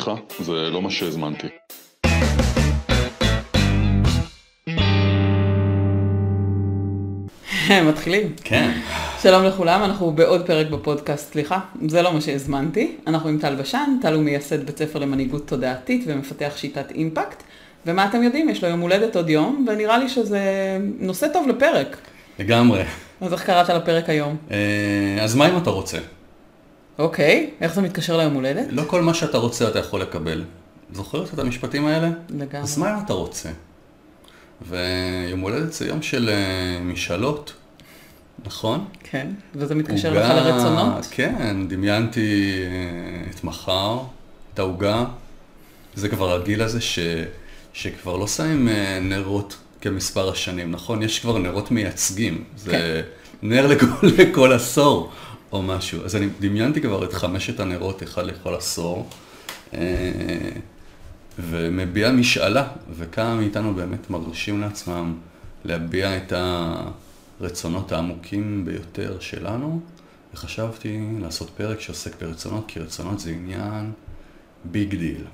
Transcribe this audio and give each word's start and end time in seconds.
סליחה, 0.00 0.14
זה 0.40 0.52
לא 0.52 0.82
מה 0.82 0.90
שהזמנתי. 0.90 1.46
מתחילים. 7.88 8.32
כן. 8.44 8.70
שלום 9.22 9.44
לכולם, 9.44 9.84
אנחנו 9.84 10.12
בעוד 10.12 10.46
פרק 10.46 10.66
בפודקאסט, 10.66 11.32
סליחה, 11.32 11.58
זה 11.88 12.02
לא 12.02 12.12
מה 12.12 12.20
שהזמנתי. 12.20 12.96
אנחנו 13.06 13.28
עם 13.28 13.38
טל 13.38 13.54
בשן, 13.54 13.96
טל 14.02 14.14
הוא 14.14 14.22
מייסד 14.22 14.66
בית 14.66 14.78
ספר 14.78 14.98
למנהיגות 14.98 15.48
תודעתית 15.48 16.04
ומפתח 16.06 16.52
שיטת 16.56 16.90
אימפקט. 16.90 17.42
ומה 17.86 18.06
אתם 18.06 18.22
יודעים, 18.22 18.48
יש 18.48 18.64
לו 18.64 18.70
יום 18.70 18.80
הולדת 18.80 19.16
עוד 19.16 19.30
יום, 19.30 19.66
ונראה 19.68 19.98
לי 19.98 20.08
שזה 20.08 20.40
נושא 20.98 21.26
טוב 21.32 21.48
לפרק. 21.48 21.96
לגמרי. 22.38 22.82
אז 23.20 23.32
איך 23.32 23.44
קראת 23.44 23.70
לפרק 23.70 24.08
היום? 24.08 24.36
אה, 24.50 25.24
אז 25.24 25.34
מה 25.34 25.48
אם 25.48 25.56
אתה 25.56 25.70
רוצה? 25.70 25.98
אוקיי, 27.00 27.50
איך 27.60 27.74
זה 27.74 27.82
מתקשר 27.82 28.16
ליום 28.16 28.34
הולדת? 28.34 28.66
לא 28.70 28.82
כל 28.86 29.02
מה 29.02 29.14
שאתה 29.14 29.38
רוצה 29.38 29.68
אתה 29.68 29.78
יכול 29.78 30.00
לקבל. 30.00 30.44
זוכרת 30.92 31.34
את 31.34 31.38
המשפטים 31.38 31.86
האלה? 31.86 32.10
לגמרי. 32.30 32.60
אז 32.60 32.78
מה 32.78 32.94
אם 32.94 33.04
אתה 33.04 33.12
רוצה? 33.12 33.48
ויום 34.68 35.40
הולדת 35.40 35.72
זה 35.72 35.86
יום 35.86 36.02
של 36.02 36.28
אה, 36.28 36.80
משאלות, 36.80 37.52
נכון? 38.46 38.84
כן, 39.10 39.26
וזה 39.54 39.74
מתקשר 39.74 40.12
לך 40.12 40.28
לרצונות? 40.30 41.06
כן, 41.10 41.68
דמיינתי 41.68 42.52
אה, 42.62 43.30
את 43.30 43.44
מחר, 43.44 43.98
את 44.54 44.58
העוגה. 44.58 45.04
זה 45.94 46.08
כבר 46.08 46.34
הגיל 46.34 46.62
הזה 46.62 46.80
ש, 46.80 46.98
שכבר 47.72 48.16
לא 48.16 48.26
שמים 48.26 48.68
אה, 48.68 48.98
נרות 49.02 49.56
כמספר 49.80 50.30
השנים, 50.30 50.70
נכון? 50.70 51.02
יש 51.02 51.18
כבר 51.18 51.38
נרות 51.38 51.70
מייצגים. 51.70 52.44
זה 52.56 52.70
כן. 52.70 53.00
נר 53.42 53.66
לכל, 53.66 54.06
לכל 54.18 54.52
עשור 54.52 55.10
או 55.52 55.62
משהו. 55.62 56.04
אז 56.04 56.16
אני 56.16 56.28
דמיינתי 56.40 56.80
כבר 56.80 57.04
את 57.04 57.12
חמשת 57.12 57.60
הנרות, 57.60 58.02
אחד 58.02 58.26
לכל 58.26 58.54
עשור. 58.54 59.08
אה, 59.74 59.80
ומביע 61.38 62.12
משאלה, 62.12 62.68
וכמה 62.98 63.34
מאיתנו 63.34 63.74
באמת 63.74 64.10
מרשים 64.10 64.60
לעצמם 64.60 65.14
להביע 65.64 66.16
את 66.16 66.32
הרצונות 67.40 67.92
העמוקים 67.92 68.64
ביותר 68.64 69.20
שלנו, 69.20 69.80
וחשבתי 70.34 71.00
לעשות 71.20 71.50
פרק 71.56 71.80
שעוסק 71.80 72.22
ברצונות, 72.22 72.64
כי 72.68 72.80
רצונות 72.80 73.20
זה 73.20 73.30
עניין 73.30 73.92
big 74.64 74.94
deal. 74.94 75.24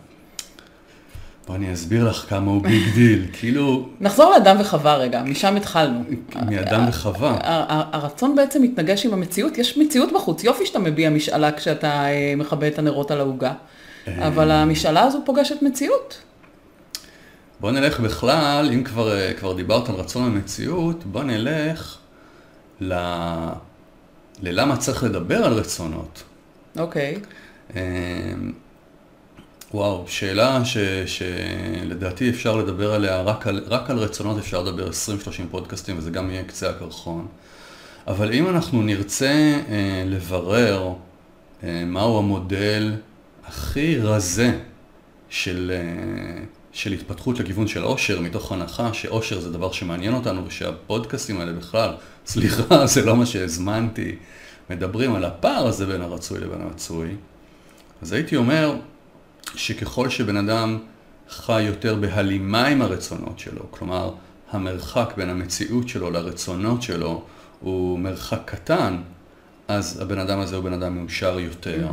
בוא 1.47 1.55
אני 1.55 1.73
אסביר 1.73 2.09
לך 2.09 2.25
כמה 2.29 2.51
הוא 2.51 2.63
big 2.63 2.95
deal, 2.95 3.27
כאילו, 3.39 3.89
נחזור 4.01 4.31
לאדם 4.31 4.57
וחווה 4.61 4.97
רגע, 4.97 5.23
משם 5.23 5.57
התחלנו. 5.57 6.01
מאדם 6.51 6.85
וחווה. 6.89 7.39
הרצון 7.93 8.37
בעצם 8.37 8.63
מתנגש 8.63 9.07
עם 9.07 9.13
המציאות, 9.13 9.59
יש 9.59 9.79
מציאות 9.79 10.13
בחוץ, 10.13 10.45
יופי 10.45 10.67
שאתה 10.67 10.79
מביע 10.79 11.11
משאלה 11.11 11.53
כשאתה 11.53 12.05
אה, 12.09 12.35
מכבה 12.37 12.69
את 12.69 12.79
הנרות 12.79 13.11
על 13.11 13.21
העוגה, 13.21 13.53
אבל 14.07 14.51
המשאלה 14.51 15.03
הזו 15.03 15.19
פוגשת 15.25 15.63
מציאות. 15.63 16.23
בוא 17.61 17.71
נלך 17.71 18.01
בכלל, 18.01 18.71
אם 18.75 18.85
כבר, 18.85 19.19
אה, 19.19 19.33
כבר 19.33 19.53
דיברת 19.53 19.89
על 19.89 19.95
רצון 19.95 20.25
המציאות, 20.25 21.05
בוא 21.05 21.23
נלך 21.23 21.97
ל... 22.81 22.95
ללמה 24.43 24.77
צריך 24.77 25.05
לדבר 25.05 25.45
על 25.45 25.53
רצונות. 25.53 26.23
אוקיי, 26.79 27.19
אמ, 27.75 27.81
וואו, 29.75 30.05
שאלה 30.09 30.65
ש, 30.65 30.77
שלדעתי 31.07 32.31
אפשר 32.31 32.57
לדבר 32.57 32.95
עליה, 32.95 33.23
רק 33.23 33.47
על, 33.47 33.65
רק 33.67 33.91
על 33.91 33.99
רצונות 33.99 34.39
אפשר 34.39 34.63
לדבר 34.63 34.89
20-30 34.89 34.91
פודקאסטים 35.51 35.99
וזה 35.99 36.11
גם 36.11 36.31
יהיה 36.31 36.45
קצה 36.45 36.71
הקרחון. 36.71 37.27
אבל 38.07 38.33
אם 38.33 38.49
אנחנו 38.49 38.83
נרצה 38.83 39.61
אה, 39.69 40.03
לברר 40.07 40.93
אה, 41.65 41.85
מהו 41.87 42.19
המודל 42.19 42.95
הכי 43.47 43.99
רזה 43.99 44.59
של, 45.29 45.73
אה, 45.75 46.45
של 46.73 46.93
התפתחות 46.93 47.41
לכיוון 47.41 47.69
של 47.69 47.85
אושר, 47.85 48.21
מתוך 48.21 48.53
הנחה 48.53 48.95
שאושר 48.95 49.41
זה 49.41 49.51
דבר 49.51 49.73
שמעניין 49.73 50.15
אותנו 50.15 50.47
ושהפודקאסטים 50.47 51.41
האלה 51.41 51.53
בכלל, 51.53 51.95
סליחה, 52.27 52.87
זה 52.95 53.05
לא 53.05 53.17
מה 53.17 53.27
שהזמנתי, 53.27 54.17
מדברים 54.71 55.15
על 55.15 55.25
הפער 55.25 55.67
הזה 55.67 55.87
בין 55.87 56.03
הרצוי 56.03 56.41
לבין 56.41 56.61
המצוי, 56.61 57.09
אז 58.03 58.13
הייתי 58.13 58.37
אומר 58.37 58.77
שככל 59.55 60.11
שבן 60.11 60.37
אדם 60.37 60.79
חי 61.29 61.63
יותר 61.63 61.95
בהלימה 61.95 62.67
עם 62.67 62.83
הרצונות 62.83 63.39
שלו, 63.39 63.63
כלומר 63.71 64.15
המרחק 64.51 65.15
בין 65.17 65.31
המציאות 65.31 65.89
שלו 65.89 66.11
לרצונות 66.11 66.83
שלו 66.83 67.23
הוא 67.61 67.99
מרחק 67.99 68.41
קטן, 68.45 68.97
אז 69.69 70.01
הבן 70.03 70.19
אדם 70.19 70.41
הזה 70.41 70.57
הוא 70.57 70.65
בן 70.65 70.73
אדם 70.73 70.99
מאושר 70.99 71.39
יותר. 71.39 71.89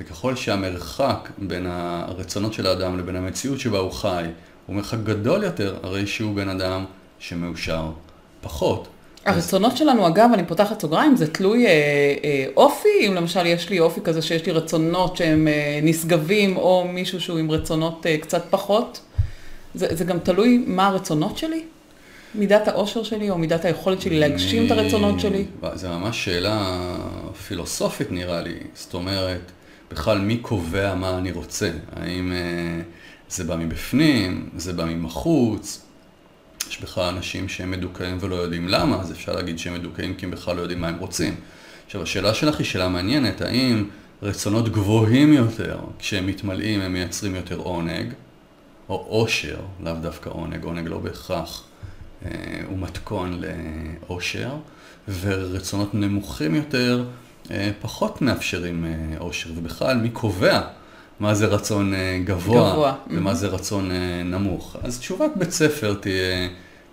וככל 0.00 0.36
שהמרחק 0.36 1.28
בין 1.38 1.66
הרצונות 1.66 2.52
של 2.52 2.66
האדם 2.66 2.98
לבין 2.98 3.16
המציאות 3.16 3.60
שבה 3.60 3.78
הוא 3.78 3.92
חי 3.92 4.24
הוא 4.66 4.76
מרחק 4.76 4.98
גדול 5.02 5.42
יותר, 5.42 5.76
הרי 5.82 6.06
שהוא 6.06 6.36
בן 6.36 6.48
אדם 6.48 6.84
שמאושר 7.18 7.90
פחות. 8.40 8.88
הרצונות 9.24 9.76
שלנו, 9.76 10.06
אגב, 10.08 10.30
אני 10.34 10.44
פותחת 10.46 10.80
סוגריים, 10.80 11.16
זה 11.16 11.32
תלוי 11.32 11.66
אה, 11.66 11.70
אה, 12.24 12.46
אופי, 12.56 12.88
אם 13.08 13.14
למשל 13.14 13.46
יש 13.46 13.70
לי 13.70 13.80
אופי 13.80 14.00
כזה 14.04 14.22
שיש 14.22 14.46
לי 14.46 14.52
רצונות 14.52 15.16
שהם 15.16 15.48
אה, 15.48 15.80
נשגבים, 15.82 16.56
או 16.56 16.88
מישהו 16.88 17.20
שהוא 17.20 17.38
עם 17.38 17.50
רצונות 17.50 18.06
אה, 18.06 18.18
קצת 18.18 18.44
פחות, 18.50 19.00
זה, 19.74 19.86
זה 19.90 20.04
גם 20.04 20.18
תלוי 20.18 20.64
מה 20.66 20.86
הרצונות 20.86 21.38
שלי, 21.38 21.62
מידת 22.34 22.68
האושר 22.68 23.02
שלי, 23.02 23.30
או 23.30 23.38
מידת 23.38 23.64
היכולת 23.64 24.00
שלי 24.00 24.20
להגשים 24.20 24.66
את 24.66 24.70
הרצונות 24.70 25.20
שלי. 25.20 25.44
זו 25.74 25.88
ממש 25.88 26.24
שאלה 26.24 26.86
פילוסופית 27.48 28.10
נראה 28.10 28.40
לי, 28.40 28.54
זאת 28.74 28.94
אומרת, 28.94 29.52
בכלל 29.90 30.18
מי 30.18 30.36
קובע 30.36 30.94
מה 30.94 31.18
אני 31.18 31.32
רוצה? 31.32 31.70
האם 31.96 32.32
אה, 32.32 32.82
זה 33.28 33.44
בא 33.44 33.56
מבפנים, 33.56 34.48
זה 34.56 34.72
בא 34.72 34.84
מבחוץ? 34.84 35.83
יש 36.68 36.80
בכלל 36.80 37.14
אנשים 37.14 37.48
שהם 37.48 37.70
מדוכאים 37.70 38.18
ולא 38.20 38.34
יודעים 38.34 38.68
למה, 38.68 39.00
אז 39.00 39.12
אפשר 39.12 39.32
להגיד 39.32 39.58
שהם 39.58 39.74
מדוכאים 39.74 40.14
כי 40.14 40.26
הם 40.26 40.30
בכלל 40.30 40.56
לא 40.56 40.60
יודעים 40.60 40.80
מה 40.80 40.88
הם 40.88 40.98
רוצים. 40.98 41.34
עכשיו, 41.86 42.02
השאלה 42.02 42.34
שלך 42.34 42.58
היא 42.58 42.66
שאלה 42.66 42.88
מעניינת, 42.88 43.40
האם 43.40 43.84
רצונות 44.22 44.68
גבוהים 44.68 45.32
יותר, 45.32 45.78
כשהם 45.98 46.26
מתמלאים 46.26 46.80
הם 46.80 46.92
מייצרים 46.92 47.34
יותר 47.34 47.56
עונג, 47.56 48.12
או 48.88 48.94
עושר, 48.94 49.56
לאו 49.80 49.94
דווקא 49.94 50.30
עונג, 50.30 50.64
עונג 50.64 50.88
לא 50.88 50.98
בהכרח 50.98 51.64
אה, 52.24 52.30
הוא 52.68 52.78
מתכון 52.78 53.40
לאושר, 53.40 54.50
ורצונות 55.20 55.94
נמוכים 55.94 56.54
יותר 56.54 57.04
אה, 57.50 57.70
פחות 57.80 58.22
מאפשרים 58.22 58.84
אה, 58.84 59.18
אושר, 59.18 59.50
ובכלל 59.56 59.96
מי 59.96 60.10
קובע 60.10 60.60
מה 61.20 61.34
זה 61.34 61.46
רצון 61.46 61.94
אה, 61.94 62.20
גבוה, 62.24 62.72
גבוה. 62.72 62.94
ומה 63.10 63.34
זה 63.34 63.46
רצון 63.48 63.90
אה, 63.90 64.22
נמוך. 64.24 64.76
אז 64.82 64.98
תשובת 64.98 65.30
בית 65.36 65.50
ספר 65.50 65.94
תהיה, 66.00 66.48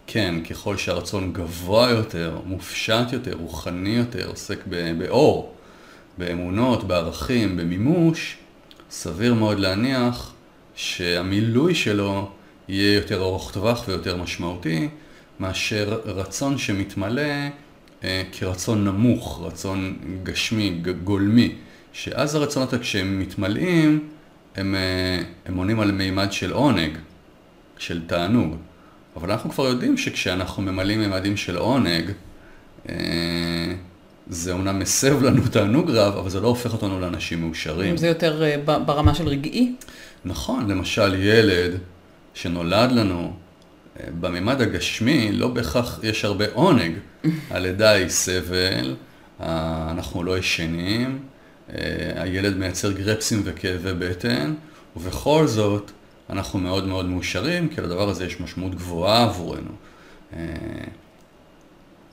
כן, 0.08 0.36
ככל 0.50 0.78
שהרצון 0.78 1.34
גבוה 1.34 1.90
יותר, 1.90 2.40
מופשט 2.46 3.14
יותר, 3.14 3.34
רוחני 3.34 3.90
יותר, 3.90 4.28
עוסק 4.30 4.60
באור, 4.98 5.54
באמונות, 6.18 6.84
בערכים, 6.84 7.58
במימוש, 7.58 8.38
סביר 8.92 9.34
מאוד 9.34 9.60
להניח 9.60 10.34
שהמילוי 10.76 11.76
שלו 11.76 12.30
יהיה 12.68 12.96
יותר 12.96 13.22
ארוך 13.22 13.52
טווח 13.52 13.84
ויותר 13.88 14.18
משמעותי, 14.18 14.90
מאשר 15.40 16.00
רצון 16.06 16.58
שמתמלא 16.58 17.22
אה, 18.04 18.24
כרצון 18.32 18.86
נמוך, 18.86 19.42
רצון 19.44 19.98
גשמי, 20.24 20.82
גולמי, 21.04 21.56
שאז 21.94 22.36
הרצונות 22.36 22.74
כשהם 22.74 23.20
מתמלאים, 23.20 24.10
הם, 24.56 24.76
אה, 24.76 25.24
הם 25.46 25.58
עונים 25.58 25.80
על 25.80 25.92
מימד 25.92 26.32
של 26.32 26.52
עונג, 26.52 26.98
של 27.78 28.02
תענוג. 28.08 28.56
אבל 29.16 29.32
אנחנו 29.32 29.50
כבר 29.50 29.68
יודעים 29.68 29.98
שכשאנחנו 29.98 30.64
ממלאים 30.64 31.00
מימדים 31.00 31.38
של 31.38 31.58
עונג, 31.58 32.12
אה, 32.90 32.96
זה 34.28 34.52
אומנם 34.52 34.80
מסב 34.80 35.24
לנו 35.24 35.48
תענוג 35.48 35.92
רב, 35.92 36.18
אבל 36.18 36.30
זה 36.30 36.40
לא 36.40 36.48
הופך 36.48 36.74
אותנו 36.74 37.00
לאנשים 37.00 37.42
מאושרים. 37.42 37.98
זה 37.98 38.08
יותר 38.08 38.44
אה, 38.44 38.80
ברמה 38.80 39.16
של 39.16 39.28
רגעי. 39.28 39.76
נכון, 40.26 40.68
למשל 40.72 41.16
ילד 41.16 41.72
שנולד 42.34 42.92
לנו 42.92 43.34
בממד 44.20 44.62
הגשמי, 44.62 45.32
לא 45.32 45.48
בהכרח 45.48 46.00
יש 46.04 46.26
הרבה 46.26 46.46
עונג. 46.54 46.92
הלידה 47.52 47.90
היא 47.90 48.10
סבל, 48.10 48.96
אנחנו 49.40 50.24
לא 50.24 50.38
ישנים, 50.38 51.20
הילד 52.16 52.58
מייצר 52.58 52.92
גרפסים 52.92 53.42
וכאבי 53.46 53.94
בטן, 53.94 54.54
ובכל 54.96 55.48
זאת 55.48 55.92
אנחנו 56.30 56.60
מאוד 56.60 56.88
מאוד 56.88 57.06
מאושרים, 57.06 57.70
כי 57.70 57.82
לדבר 57.82 58.10
הזה 58.10 58.26
יש 58.26 58.40
משמעות 58.40 58.76
גבוהה 58.76 59.24
עבורנו. 59.24 59.72
אה, 60.34 60.40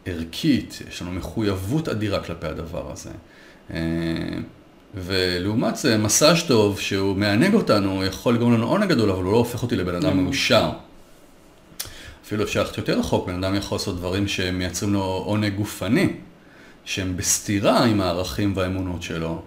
ערכית, 0.07 0.83
יש 0.89 1.03
לנו 1.03 1.13
מחויבות 1.13 1.89
אדירה 1.89 2.25
כלפי 2.25 2.47
הדבר 2.47 2.93
הזה. 2.93 3.11
אה, 3.71 3.79
ולעומת 4.95 5.77
זה, 5.77 5.99
מסאז' 5.99 6.43
טוב 6.47 6.81
שהוא 6.81 7.17
מענג 7.17 7.55
אותנו, 7.55 8.05
יכול 8.05 8.35
לגרום 8.35 8.53
לנו 8.53 8.67
עונג 8.67 8.89
גדול, 8.89 9.11
אבל 9.11 9.25
הוא 9.25 9.33
לא 9.33 9.39
הופך 9.39 9.63
אותי 9.63 9.77
לבן 9.77 9.95
אדם 9.95 10.25
מאושר. 10.25 10.71
אפילו 12.25 12.45
אפשר 12.45 12.63
ללכת 12.63 12.79
יותר 12.79 12.99
רחוק, 12.99 13.27
בן 13.27 13.45
אדם 13.45 13.55
יכול 13.55 13.77
לעשות 13.77 13.97
דברים 13.97 14.29
שמייצרים 14.29 14.93
לו 14.93 15.03
עונג 15.03 15.55
גופני, 15.55 16.13
שהם 16.85 17.17
בסתירה 17.17 17.85
עם 17.85 18.01
הערכים 18.01 18.53
והאמונות 18.57 19.03
שלו, 19.03 19.43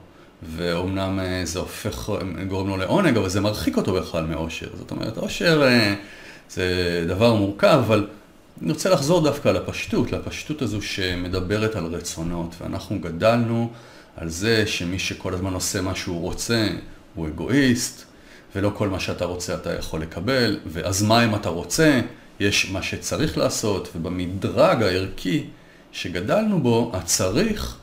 ואומנם 0.55 1.19
אה, 1.19 1.41
זה 1.45 1.59
הופך, 1.59 2.11
גורם 2.47 2.67
לו 2.67 2.77
לעונג, 2.77 3.17
אבל 3.17 3.29
זה 3.29 3.41
מרחיק 3.41 3.77
אותו 3.77 3.93
בכלל 3.93 4.25
מאושר. 4.25 4.67
זאת 4.77 4.91
אומרת, 4.91 5.17
אושר 5.17 5.63
אה, 5.63 5.95
זה 6.49 7.05
דבר 7.07 7.33
מורכב, 7.33 7.81
אבל 7.85 8.07
אני 8.61 8.71
רוצה 8.71 8.89
לחזור 8.89 9.21
דווקא 9.21 9.49
לפשטות, 9.49 10.11
לפשטות 10.11 10.61
הזו 10.61 10.81
שמדברת 10.81 11.75
על 11.75 11.85
רצונות, 11.85 12.55
ואנחנו 12.61 12.99
גדלנו 12.99 13.71
על 14.17 14.29
זה 14.29 14.67
שמי 14.67 14.99
שכל 14.99 15.33
הזמן 15.33 15.53
עושה 15.53 15.81
מה 15.81 15.95
שהוא 15.95 16.21
רוצה 16.21 16.67
הוא 17.15 17.27
אגואיסט, 17.27 18.05
ולא 18.55 18.71
כל 18.75 18.89
מה 18.89 18.99
שאתה 18.99 19.25
רוצה 19.25 19.55
אתה 19.55 19.73
יכול 19.73 20.01
לקבל, 20.01 20.59
ואז 20.65 21.03
מה 21.03 21.25
אם 21.25 21.35
אתה 21.35 21.49
רוצה? 21.49 22.01
יש 22.39 22.71
מה 22.71 22.81
שצריך 22.83 23.37
לעשות, 23.37 23.89
ובמדרג 23.95 24.83
הערכי 24.83 25.45
שגדלנו 25.91 26.61
בו, 26.61 26.91
הצריך 26.93 27.77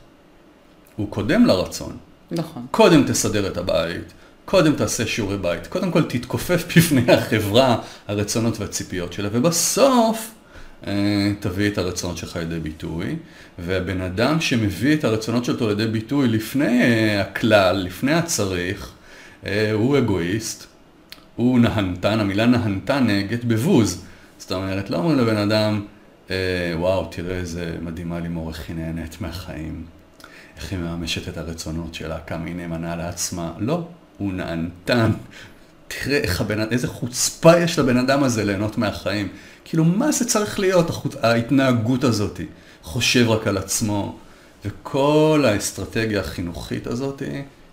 הוא 0.95 1.09
קודם 1.09 1.45
לרצון. 1.45 1.97
נכון. 2.31 2.65
קודם 2.71 3.03
תסדר 3.07 3.47
את 3.47 3.57
הבית, 3.57 4.13
קודם 4.45 4.75
תעשה 4.75 5.07
שיעורי 5.07 5.37
בית, 5.37 5.67
קודם 5.67 5.91
כל 5.91 6.03
תתכופף 6.03 6.65
בפני 6.77 7.13
החברה, 7.13 7.77
הרצונות 8.07 8.59
והציפיות 8.59 9.13
שלה, 9.13 9.29
ובסוף 9.31 10.31
אה, 10.87 11.31
תביא 11.39 11.67
את 11.67 11.77
הרצונות 11.77 12.17
שלך 12.17 12.35
לידי 12.35 12.59
ביטוי, 12.59 13.15
והבן 13.59 14.01
אדם 14.01 14.41
שמביא 14.41 14.93
את 14.93 15.03
הרצונות 15.03 15.45
שלו 15.45 15.69
לידי 15.69 15.87
ביטוי 15.87 16.27
לפני 16.27 16.81
אה, 16.81 17.21
הכלל, 17.21 17.75
לפני 17.75 18.13
הצריך, 18.13 18.91
אה, 19.45 19.71
הוא 19.71 19.97
אגואיסט, 19.97 20.65
הוא 21.35 21.59
נהנתן, 21.59 22.19
המילה 22.19 22.45
נהנתן 22.45 23.07
נהגת 23.07 23.43
בבוז. 23.43 24.03
זאת 24.37 24.51
אומרת, 24.51 24.89
לא 24.89 24.97
אומרים 24.97 25.17
לבן 25.17 25.37
אדם, 25.37 25.85
וואו, 26.75 27.05
תראה 27.11 27.35
איזה 27.37 27.75
מדהימה 27.81 28.19
לימור, 28.19 28.49
איך 28.49 28.63
היא 28.67 28.75
נהנית 28.75 29.21
מהחיים, 29.21 29.85
איך 30.57 30.71
היא 30.71 30.79
מממשת 30.79 31.29
את 31.29 31.37
הרצונות 31.37 31.93
שלה, 31.93 32.19
כמה 32.19 32.45
היא 32.45 32.55
נאמנה 32.55 32.95
לעצמה. 32.95 33.53
לא, 33.57 33.87
הוא 34.17 34.33
נהנתן. 34.33 35.11
תראה 35.87 36.17
איך 36.17 36.41
הבן, 36.41 36.61
איזה 36.71 36.87
חוצפה 36.87 37.59
יש 37.59 37.79
לבן 37.79 37.97
אדם 37.97 38.23
הזה 38.23 38.45
ליהנות 38.45 38.77
מהחיים. 38.77 39.27
כאילו, 39.65 39.83
מה 39.83 40.11
זה 40.11 40.25
צריך 40.25 40.59
להיות, 40.59 41.15
ההתנהגות 41.21 42.03
הזאת? 42.03 42.41
חושב 42.81 43.29
רק 43.29 43.47
על 43.47 43.57
עצמו. 43.57 44.17
וכל 44.65 45.45
האסטרטגיה 45.47 46.19
החינוכית 46.19 46.87
הזאת, 46.87 47.21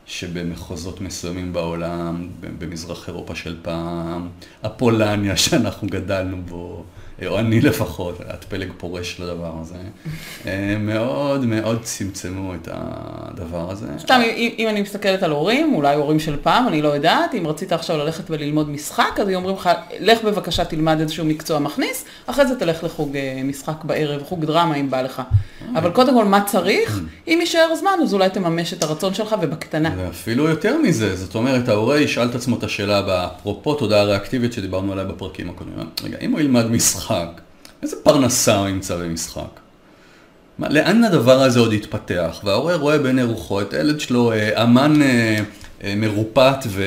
שבמחוזות 0.07 1.01
מסוימים 1.01 1.53
בעולם, 1.53 2.29
במזרח 2.59 3.09
אירופה 3.09 3.35
של 3.35 3.57
פעם, 3.63 4.29
הפולניה 4.63 5.37
שאנחנו 5.37 5.89
גדלנו 5.89 6.43
בו, 6.43 6.85
או 7.27 7.39
אני 7.39 7.61
לפחות, 7.61 8.21
את 8.35 8.45
פלג 8.45 8.69
פורש 8.79 9.21
לדבר 9.21 9.53
הזה, 9.61 9.75
אה, 10.47 10.77
מאוד 10.79 11.45
מאוד 11.45 11.83
צמצמו 11.83 12.55
את 12.55 12.69
הדבר 12.73 13.71
הזה. 13.71 13.87
סתם, 13.99 14.21
אם, 14.37 14.51
אם 14.59 14.69
אני 14.69 14.83
מסתכלת 14.83 15.23
על 15.23 15.31
הורים, 15.31 15.75
אולי 15.75 15.95
הורים 15.95 16.21
של 16.21 16.37
פעם, 16.43 16.69
אני 16.69 16.83
לא 16.83 16.89
יודעת, 16.89 17.35
אם 17.35 17.47
רצית 17.47 17.73
עכשיו 17.73 17.97
ללכת 17.99 18.31
וללמוד 18.31 18.71
משחק, 18.71 19.21
אז 19.21 19.29
היו 19.29 19.37
אומרים 19.39 19.57
לך, 19.57 19.71
לך 20.01 20.23
בבקשה 20.25 20.65
תלמד 20.65 21.01
איזשהו 21.01 21.25
מקצוע 21.25 21.59
מכניס, 21.59 22.05
אחרי 22.27 22.47
זה 22.47 22.59
תלך 22.59 22.85
לחוג 22.85 23.17
אה, 23.17 23.41
משחק 23.45 23.85
בערב, 23.85 24.23
חוג 24.23 24.45
דרמה 24.45 24.75
אם 24.75 24.91
בא 24.91 25.03
לך. 25.03 25.23
אבל 25.75 25.91
קודם 25.91 26.15
כל, 26.15 26.25
מה 26.25 26.41
צריך? 26.47 27.01
אם 27.29 27.39
יישאר 27.41 27.75
זמן, 27.75 27.99
אז 28.03 28.15
אולי 28.15 28.31
תממש 28.31 28.73
את 28.73 28.83
הרצון 28.83 29.15
שלך 29.15 29.37
ובקטנה. 29.41 29.91
ואפילו 29.97 30.49
יותר 30.49 30.79
מזה, 30.79 31.17
זאת 31.17 31.35
אומרת, 31.35 31.69
ההורה 31.69 32.01
ישאל 32.01 32.29
את 32.29 32.35
עצמו 32.35 32.59
את 32.59 32.63
השאלה 32.63 33.03
באפרופו 33.03 33.75
תודעה 33.75 34.03
ריאקטיבית 34.03 34.53
שדיברנו 34.53 34.93
עליה 34.93 35.05
בפרקים 35.05 35.51
הקודמים. 35.51 35.77
רגע, 36.05 36.19
אם 36.21 36.33
הוא 36.33 36.41
ילמד 36.41 36.71
משחק, 36.71 37.06
משחק? 37.07 37.41
איזה 37.83 37.97
פרנסה 38.03 38.57
הוא 38.57 38.69
ימצא 38.69 38.97
במשחק? 38.97 39.61
מה, 40.59 40.69
לאן 40.69 41.05
הדבר 41.05 41.43
הזה 41.43 41.61
עוד 41.61 41.73
יתפתח? 41.73 42.41
וההורה 42.45 42.77
רואה 42.77 42.99
בעיני 42.99 43.23
רוחו 43.23 43.61
את 43.61 43.75
הילד 43.75 44.01
שלו 44.01 44.33
אה, 44.33 44.63
אמן 44.63 45.03
אה, 45.03 45.39
אה, 45.85 45.95
מרופט 45.97 46.65
ו... 46.69 46.83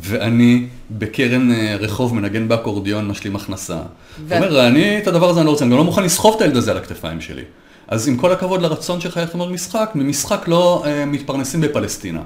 ואני 0.00 0.66
בקרן 0.90 1.52
אה, 1.52 1.76
רחוב 1.80 2.14
מנגן 2.14 2.48
באקורדיון 2.48 3.08
משלים 3.08 3.36
הכנסה. 3.36 3.74
ו... 3.74 4.34
הוא 4.36 4.44
אומר, 4.44 4.66
אני 4.66 4.98
את 4.98 5.06
הדבר 5.06 5.30
הזה 5.30 5.40
אני 5.40 5.46
לא 5.46 5.50
רוצה, 5.50 5.64
אני 5.64 5.72
גם 5.72 5.78
לא 5.78 5.84
מוכן 5.84 6.02
לסחוב 6.02 6.34
את 6.36 6.40
הילד 6.40 6.56
הזה 6.56 6.70
על 6.70 6.76
הכתפיים 6.76 7.20
שלי. 7.20 7.42
אז 7.88 8.08
עם 8.08 8.16
כל 8.16 8.32
הכבוד 8.32 8.62
לרצון 8.62 9.00
שלך 9.00 9.16
ללכת 9.16 9.34
ללמוד 9.34 9.52
משחק, 9.52 9.90
ממשחק 9.94 10.48
לא 10.48 10.82
אה, 10.86 11.04
מתפרנסים 11.04 11.60
בפלסטינה. 11.60 12.22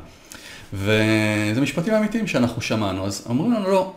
וזה 0.73 1.61
משפטים 1.61 1.95
אמיתיים 1.95 2.27
שאנחנו 2.27 2.63
שמענו, 2.63 3.07
אז 3.07 3.27
אמרו 3.31 3.51
לנו 3.51 3.71
לא, 3.71 3.93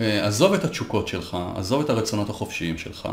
עזוב 0.00 0.54
את 0.54 0.64
התשוקות 0.64 1.08
שלך, 1.08 1.36
עזוב 1.56 1.82
את 1.82 1.90
הרצונות 1.90 2.30
החופשיים 2.30 2.78
שלך, 2.78 3.08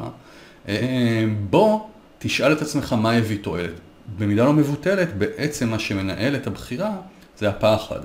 אה, 0.67 1.25
בוא 1.49 1.79
תשאל 2.19 2.51
את 2.51 2.61
עצמך 2.61 2.93
מה 2.93 3.11
הביא 3.11 3.37
תועלת. 3.41 3.73
במידה 4.17 4.45
לא 4.45 4.53
מבוטלת, 4.53 5.17
בעצם 5.17 5.69
מה 5.69 5.79
שמנהל 5.79 6.35
את 6.35 6.47
הבחירה 6.47 6.91
זה 7.37 7.49
הפחד. 7.49 7.99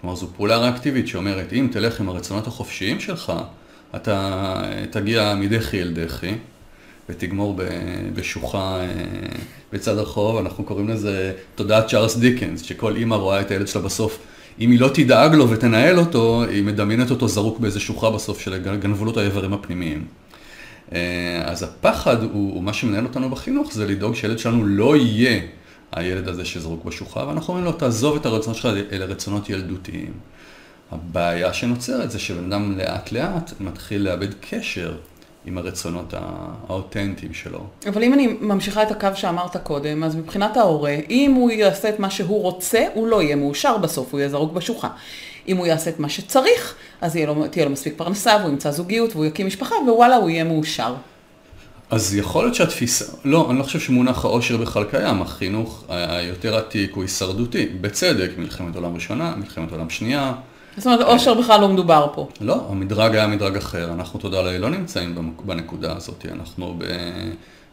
כלומר, 0.00 0.16
זו 0.16 0.28
פעולה 0.36 0.56
ריאקטיבית 0.56 1.08
שאומרת, 1.08 1.52
אם 1.52 1.68
תלך 1.72 2.00
עם 2.00 2.08
הרצונות 2.08 2.46
החופשיים 2.46 3.00
שלך, 3.00 3.32
אתה 3.96 4.54
תגיע 4.90 5.34
מדחי 5.34 5.82
אל 5.82 5.92
דחי, 5.92 6.34
ותגמור 7.08 7.58
בשוחה 8.14 8.80
אה, 8.80 8.86
בצד 9.72 9.98
הרחוב, 9.98 10.36
אנחנו 10.36 10.64
קוראים 10.64 10.88
לזה 10.88 11.32
תודעת 11.54 11.86
צ'ארלס 11.88 12.16
דיקנס, 12.16 12.62
שכל 12.62 12.96
אימא 12.96 13.14
רואה 13.14 13.40
את 13.40 13.50
הילד 13.50 13.68
שלה 13.68 13.82
בסוף 13.82 14.18
אם 14.60 14.70
היא 14.70 14.80
לא 14.80 14.90
תדאג 14.94 15.34
לו 15.34 15.50
ותנהל 15.50 15.98
אותו, 15.98 16.44
היא 16.44 16.62
מדמיינת 16.62 17.10
אותו 17.10 17.28
זרוק 17.28 17.58
באיזה 17.60 17.80
שוחה 17.80 18.10
בסוף 18.10 18.40
של 18.40 18.58
גנבו 18.78 19.04
לו 19.04 19.10
את 19.10 19.16
האיברים 19.16 19.52
הפנימיים. 19.52 20.04
אה, 20.92 21.42
אז 21.44 21.62
הפחד 21.62 22.22
הוא, 22.22 22.30
הוא 22.32 22.62
מה 22.62 22.72
שמנהל 22.72 23.04
אותנו 23.04 23.30
בחינוך, 23.30 23.72
זה 23.72 23.86
לדאוג 23.86 24.14
שילד 24.14 24.38
שלנו 24.38 24.66
לא 24.66 24.96
יהיה 24.96 25.40
הילד 25.92 26.28
הזה 26.28 26.44
שזרוק 26.44 26.84
בשוחה, 26.84 27.26
ואנחנו 27.26 27.48
אומרים 27.48 27.64
לו, 27.64 27.72
תעזוב 27.72 28.16
את 28.16 28.26
הרצונות 28.26 28.56
שלך, 28.56 28.68
אלה 28.92 29.04
רצונות 29.04 29.50
ילדותיים. 29.50 30.12
הבעיה 30.92 31.52
שנוצרת 31.52 32.10
זה 32.10 32.18
שבן 32.18 32.52
אדם 32.52 32.78
לאט 32.78 33.12
לאט 33.12 33.52
מתחיל 33.60 34.02
לאבד 34.02 34.28
קשר 34.40 34.96
עם 35.46 35.58
הרצונות 35.58 36.14
האותנטיים 36.68 37.34
שלו. 37.34 37.66
אבל 37.88 38.02
אם 38.02 38.14
אני 38.14 38.36
ממשיכה 38.40 38.82
את 38.82 38.90
הקו 38.90 39.08
שאמרת 39.14 39.56
קודם, 39.56 40.04
אז 40.04 40.16
מבחינת 40.16 40.56
ההורה, 40.56 40.96
אם 41.10 41.32
הוא 41.36 41.50
יעשה 41.50 41.88
את 41.88 42.00
מה 42.00 42.10
שהוא 42.10 42.42
רוצה, 42.42 42.84
הוא 42.94 43.06
לא 43.06 43.22
יהיה 43.22 43.36
מאושר 43.36 43.76
בסוף, 43.76 44.12
הוא 44.12 44.20
יהיה 44.20 44.28
זרוק 44.28 44.52
בשוחה. 44.52 44.88
אם 45.48 45.56
הוא 45.56 45.66
יעשה 45.66 45.90
את 45.90 46.00
מה 46.00 46.08
שצריך, 46.08 46.74
אז 47.00 47.16
לו, 47.16 47.48
תהיה 47.48 47.64
לו 47.64 47.70
מספיק 47.70 47.94
פרנסה, 47.96 48.36
והוא 48.40 48.50
ימצא 48.50 48.70
זוגיות, 48.70 49.12
והוא 49.12 49.24
יקים 49.24 49.46
משפחה, 49.46 49.74
ווואלה, 49.86 50.16
הוא 50.16 50.30
יהיה 50.30 50.44
מאושר. 50.44 50.94
אז 51.90 52.14
יכול 52.14 52.44
להיות 52.44 52.54
שהתפיסה, 52.54 53.04
לא, 53.24 53.50
אני 53.50 53.58
לא 53.58 53.62
חושב 53.62 53.80
שמונח 53.80 54.24
העושר 54.24 54.56
בכלל 54.56 54.84
קיים, 54.84 55.22
החינוך 55.22 55.84
היותר 55.88 56.56
עתיק 56.56 56.94
הוא 56.94 57.02
הישרדותי, 57.02 57.66
בצדק, 57.80 58.30
מלחמת 58.38 58.76
עולם 58.76 58.94
ראשונה, 58.94 59.34
מלחמת 59.36 59.72
עולם 59.72 59.90
שנייה. 59.90 60.34
זאת 60.78 60.86
אומרת, 60.86 61.00
אושר 61.00 61.34
בכלל 61.34 61.60
לא 61.60 61.68
מדובר 61.68 62.06
פה. 62.14 62.28
לא, 62.40 62.66
המדרג 62.70 63.14
היה 63.14 63.26
מדרג 63.26 63.56
אחר. 63.56 63.92
אנחנו, 63.92 64.20
תודה 64.20 64.42
לאל, 64.42 64.60
לא 64.60 64.70
נמצאים 64.70 65.32
בנקודה 65.44 65.96
הזאת. 65.96 66.26
אנחנו 66.32 66.78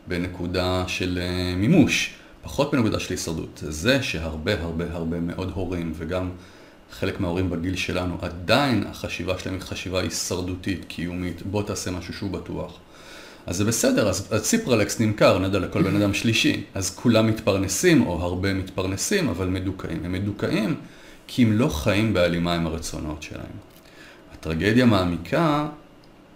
בנקודה 0.08 0.84
של 0.88 1.20
אה, 1.22 1.56
מימוש, 1.56 2.14
פחות 2.44 2.72
בנקודה 2.72 3.00
של 3.00 3.14
הישרדות. 3.14 3.64
זה 3.64 4.04
שהרבה 4.04 4.54
הרבה 4.62 4.86
הרבה 4.92 5.20
מאוד 5.20 5.52
הורים, 5.56 5.94
וגם 5.96 6.30
חלק 6.92 7.20
מההורים 7.20 7.50
בגיל 7.50 7.76
שלנו, 7.76 8.18
עדיין 8.22 8.84
החשיבה 8.90 9.40
שלהם 9.40 9.56
היא 9.56 9.62
חשיבה 9.62 10.02
הישרדותית, 10.02 10.86
קיומית. 10.88 11.42
בוא 11.46 11.64
תעשה 11.64 11.92
משהו 11.92 12.14
שהוא 12.14 12.32
בטוח. 12.32 12.80
אז 13.46 13.58
זה 13.58 13.66
בסדר, 13.66 14.10
אז 14.10 14.34
ציפרלקס 14.42 15.00
נמכר, 15.00 15.40
נדע, 15.40 15.60
לכל 15.60 15.82
בן 15.82 15.96
אדם 15.96 16.14
שלישי. 16.14 16.64
אז 16.74 16.96
כולם 16.96 17.28
מתפרנסים, 17.28 18.08
או 18.08 18.22
הרבה 18.22 18.54
מתפרנסים, 18.54 19.30
אבל 19.30 19.48
מדוכאים. 19.48 20.06
הם 20.06 20.12
מדוכאים. 20.12 20.76
כי 21.28 21.44
הם 21.44 21.54
לא 21.54 21.68
חיים 21.68 22.14
בהלימה 22.14 22.54
עם 22.54 22.68
הרצונות 22.68 23.24
שלהם. 23.24 23.56
הטרגדיה 24.34 24.86
מעמיקה 24.86 25.68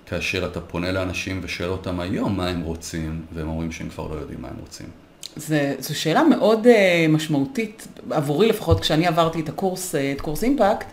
כאשר 0.06 0.46
אתה 0.46 0.62
פונה 0.62 0.92
לאנשים 0.92 1.40
ושואל 1.44 1.70
אותם 1.70 2.00
היום 2.00 2.38
מה 2.38 2.48
הם 2.48 2.62
רוצים, 2.62 3.22
והם 3.34 3.48
אומרים 3.48 3.72
שהם 3.72 3.90
כבר 3.90 4.08
לא 4.08 4.16
יודעים 4.16 4.42
מה 4.42 4.48
הם 4.48 4.56
רוצים. 4.60 4.88
זה, 5.36 5.76
זו 5.80 6.00
שאלה 6.00 6.24
מאוד 6.24 6.66
uh, 6.66 7.12
משמעותית, 7.12 7.88
עבורי 8.12 8.48
לפחות, 8.48 8.80
כשאני 8.80 9.08
עברתי 9.08 9.40
את 9.40 9.50
הקורס, 9.50 9.96
uh, 9.96 9.98
את 10.16 10.22
קורס 10.22 10.44
אימפקט, 10.44 10.88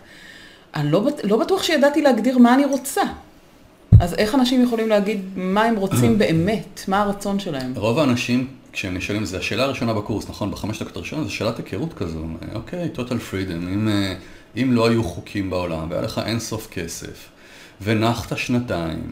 אני 0.75 0.91
לא, 0.91 1.07
לא 1.23 1.37
בטוח 1.37 1.63
שידעתי 1.63 2.01
להגדיר 2.01 2.37
מה 2.37 2.53
אני 2.53 2.65
רוצה. 2.65 3.01
אז 3.99 4.13
איך 4.13 4.35
אנשים 4.35 4.63
יכולים 4.63 4.89
להגיד 4.89 5.21
מה 5.35 5.63
הם 5.63 5.75
רוצים 5.75 6.17
באמת, 6.19 6.81
מה 6.87 7.01
הרצון 7.01 7.39
שלהם? 7.39 7.73
רוב 7.75 7.99
האנשים 7.99 8.47
כשהם 8.71 8.93
נשאלים, 8.93 9.25
זו 9.25 9.37
השאלה 9.37 9.63
הראשונה 9.63 9.93
בקורס, 9.93 10.29
נכון? 10.29 10.51
בחמש 10.51 10.81
דקות 10.81 10.97
הראשונות 10.97 11.27
זו 11.27 11.33
שאלת 11.33 11.57
היכרות 11.57 11.93
כזו. 11.93 12.25
אוקיי, 12.53 12.89
total 12.95 13.31
freedom, 13.31 13.67
אם, 13.73 13.87
אה, 13.87 14.15
אם 14.57 14.73
לא 14.73 14.89
היו 14.89 15.03
חוקים 15.03 15.49
בעולם 15.49 15.87
והיה 15.89 16.01
לך 16.01 16.21
אין 16.25 16.39
סוף 16.39 16.67
כסף, 16.71 17.29
ונחת 17.81 18.37
שנתיים, 18.37 19.11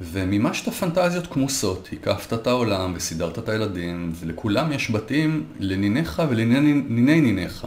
ומימשת 0.00 0.68
פנטזיות 0.68 1.26
כמוסות, 1.26 1.88
הקפת 1.92 2.32
את 2.32 2.46
העולם 2.46 2.92
וסידרת 2.96 3.38
את 3.38 3.48
הילדים, 3.48 4.12
ולכולם 4.20 4.72
יש 4.72 4.90
בתים 4.90 5.44
לניניך 5.58 6.22
ולניני 6.28 7.20
ניניך. 7.20 7.66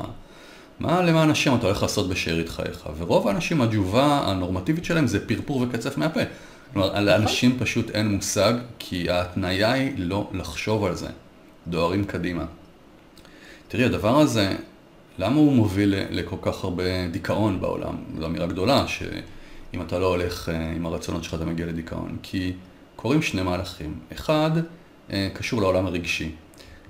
מה 0.80 1.02
למען 1.02 1.30
השם 1.30 1.56
אתה 1.56 1.66
הולך 1.66 1.82
לעשות 1.82 2.10
בשארית 2.10 2.50
חייך? 2.50 2.90
ורוב 2.98 3.28
האנשים, 3.28 3.62
התשובה 3.62 4.22
הנורמטיבית 4.26 4.86
שלהם 4.86 5.08
זה 5.08 5.28
פרפור 5.28 5.62
וקצף 5.62 5.98
מהפה. 5.98 6.22
כלומר, 6.74 7.00
לאנשים 7.00 7.60
פשוט 7.60 7.90
אין 7.90 8.08
מושג, 8.08 8.54
כי 8.80 9.10
ההתניה 9.10 9.72
היא 9.72 9.94
לא 9.98 10.30
לחשוב 10.34 10.86
על 10.86 10.96
זה. 10.96 11.08
דוהרים 11.68 12.06
קדימה. 12.06 12.46
תראי, 13.68 13.86
הדבר 13.86 14.20
הזה 14.20 14.56
למה 15.18 15.36
הוא 15.36 15.54
מוביל 15.54 15.96
לכל 16.10 16.36
כך 16.42 16.64
הרבה 16.64 17.08
דיכאון 17.12 17.62
בעולם? 17.62 17.96
זו 18.20 18.26
אמירה 18.26 18.48
גדולה, 18.48 18.88
שאם 18.88 19.82
אתה 19.82 20.00
לא 20.00 20.08
הולך 20.08 20.50
אה, 20.50 20.72
עם 20.72 20.86
הרצונות 20.86 21.24
שלך 21.24 21.34
אתה 21.34 21.46
מגיע 21.46 21.66
לדיכאון. 21.66 22.18
כי 22.24 22.54
קורים 22.96 23.22
שני 23.22 23.42
מהלכים. 23.42 24.00
אחד, 24.14 24.52
אה, 25.12 25.30
קשור 25.34 25.62
לעולם 25.62 25.86
הרגשי. 25.86 26.32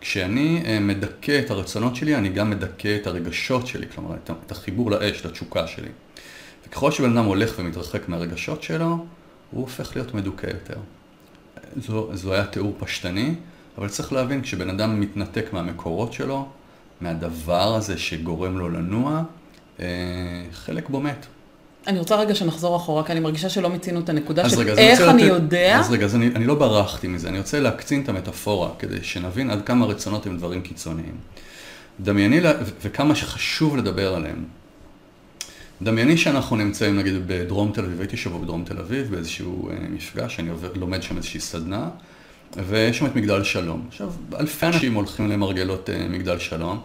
כשאני 0.02 0.64
אה, 0.66 0.80
מדכא 0.80 1.40
את 1.46 1.52
הרצונות 1.52 1.96
שלי, 1.96 2.16
אני 2.16 2.30
גם 2.30 2.50
מדכא 2.50 2.98
את 3.02 3.08
הרגשות 3.08 3.68
שלי, 3.68 3.86
כלומר, 3.96 4.16
את 4.46 4.52
החיבור 4.52 4.92
לאש, 4.92 5.26
לתשוקה 5.26 5.68
שלי. 5.68 5.90
וככל 6.68 6.92
שבן 6.92 7.18
אדם 7.18 7.26
הולך 7.26 7.54
ומתרחק 7.60 8.10
מהרגשות 8.10 8.64
שלו, 8.64 9.06
הוא 9.54 9.62
הופך 9.62 9.96
להיות 9.96 10.14
מדוכא 10.14 10.48
יותר. 10.48 10.78
זו, 11.78 12.10
זו 12.14 12.34
היה 12.34 12.46
תיאור 12.46 12.76
פשטני, 12.80 13.36
אבל 13.78 13.90
צריך 13.90 14.14
להבין, 14.14 14.42
כשבן 14.42 14.70
אדם 14.70 15.00
מתנתק 15.00 15.54
מהמקורות 15.54 16.14
שלו, 16.14 16.48
מהדבר 17.02 17.76
הזה 17.76 17.98
שגורם 17.98 18.58
לו 18.58 18.70
לנוע, 18.70 19.24
אה, 19.80 19.86
חלק 20.52 20.90
בו 20.90 21.02
מת. 21.02 21.26
אני 21.88 22.00
רוצה 22.00 22.16
רגע 22.16 22.36
שנחזור 22.36 22.76
אחורה, 22.76 23.04
כי 23.04 23.12
אני 23.12 23.20
מרגישה 23.20 23.50
שלא 23.50 23.70
מיצינו 23.70 24.00
את 24.00 24.10
הנקודה 24.10 24.50
של 24.50 24.60
רגע, 24.60 24.74
איך 24.74 25.02
אני 25.02 25.24
לתת, 25.24 25.34
יודע... 25.34 25.80
אז 25.80 25.92
רגע, 25.92 26.06
אז 26.06 26.16
אני, 26.16 26.28
אני 26.28 26.46
לא 26.46 26.56
ברחתי 26.56 27.08
מזה, 27.08 27.30
אני 27.30 27.38
רוצה 27.38 27.60
להקצין 27.60 28.02
את 28.02 28.10
המטאפורה, 28.10 28.70
כדי 28.80 29.04
שנבין 29.04 29.50
עד 29.50 29.62
כמה 29.66 29.86
רצונות 29.86 30.26
הם 30.26 30.38
דברים 30.38 30.62
קיצוניים. 30.62 31.16
דמייני, 32.00 32.40
וכמה 32.82 33.16
שחשוב 33.16 33.78
לדבר 33.78 34.16
עליהם. 34.16 34.44
דמייני 35.84 36.18
שאנחנו 36.18 36.56
נמצאים 36.56 36.98
נגיד 36.98 37.14
בדרום 37.28 37.72
תל 37.72 37.86
אביב, 37.86 38.00
הייתי 38.00 38.18
שבוע 38.18 38.42
בדרום 38.42 38.64
תל 38.64 38.80
אביב 38.80 39.12
באיזשהו 39.12 39.70
אה, 39.70 39.76
מפגש, 39.90 40.40
אני 40.40 40.50
עובר, 40.50 40.72
לומד 40.76 41.04
שם 41.04 41.18
איזושהי 41.18 41.40
סדנה, 41.40 41.90
ויש 42.68 42.98
שם 42.98 43.06
את 43.06 43.16
מגדל 43.16 43.44
שלום. 43.44 43.86
עכשיו, 43.88 44.12
אלפי 44.40 44.66
אנשים 44.66 44.94
הולכים 44.94 45.30
למרגלות 45.30 45.90
אה, 45.90 46.08
מגדל 46.10 46.40
שלום, 46.40 46.80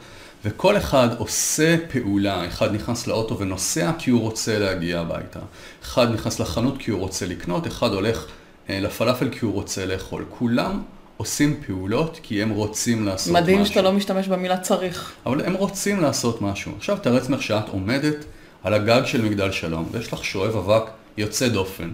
וכל 0.45 0.76
אחד 0.76 1.09
עושה 1.19 1.76
פעולה, 1.93 2.47
אחד 2.49 2.75
נכנס 2.75 3.07
לאוטו 3.07 3.38
ונוסע 3.38 3.93
כי 3.99 4.11
הוא 4.11 4.21
רוצה 4.21 4.59
להגיע 4.59 5.00
הביתה, 5.00 5.40
אחד 5.83 6.12
נכנס 6.14 6.40
לחנות 6.40 6.78
כי 6.78 6.90
הוא 6.90 7.00
רוצה 7.00 7.26
לקנות, 7.26 7.67
אחד 7.67 7.93
הולך 7.93 8.26
אה, 8.71 8.81
לפלאפל 8.81 9.28
כי 9.28 9.45
הוא 9.45 9.52
רוצה 9.52 9.87
לאכול. 9.87 10.25
כולם 10.28 10.83
עושים 11.17 11.61
פעולות 11.67 12.21
כי 12.23 12.43
הם 12.43 12.50
רוצים 12.50 13.07
לעשות 13.07 13.33
מדהים 13.33 13.45
משהו. 13.45 13.52
מדהים 13.52 13.67
שאתה 13.67 13.83
לא 13.83 13.93
משתמש 13.93 14.28
במילה 14.28 14.59
צריך. 14.59 15.12
אבל 15.26 15.45
הם 15.45 15.55
רוצים 15.55 16.00
לעשות 16.00 16.43
משהו. 16.43 16.73
עכשיו 16.76 16.99
תאר 17.02 17.14
לעצמך 17.14 17.43
שאת 17.43 17.69
עומדת 17.69 18.25
על 18.68 18.75
הגג 18.75 19.02
של 19.04 19.22
מגדל 19.22 19.52
שלום, 19.52 19.88
ויש 19.92 20.12
לך 20.12 20.25
שואב 20.25 20.56
אבק 20.56 20.90
יוצא 21.16 21.48
דופן. 21.48 21.90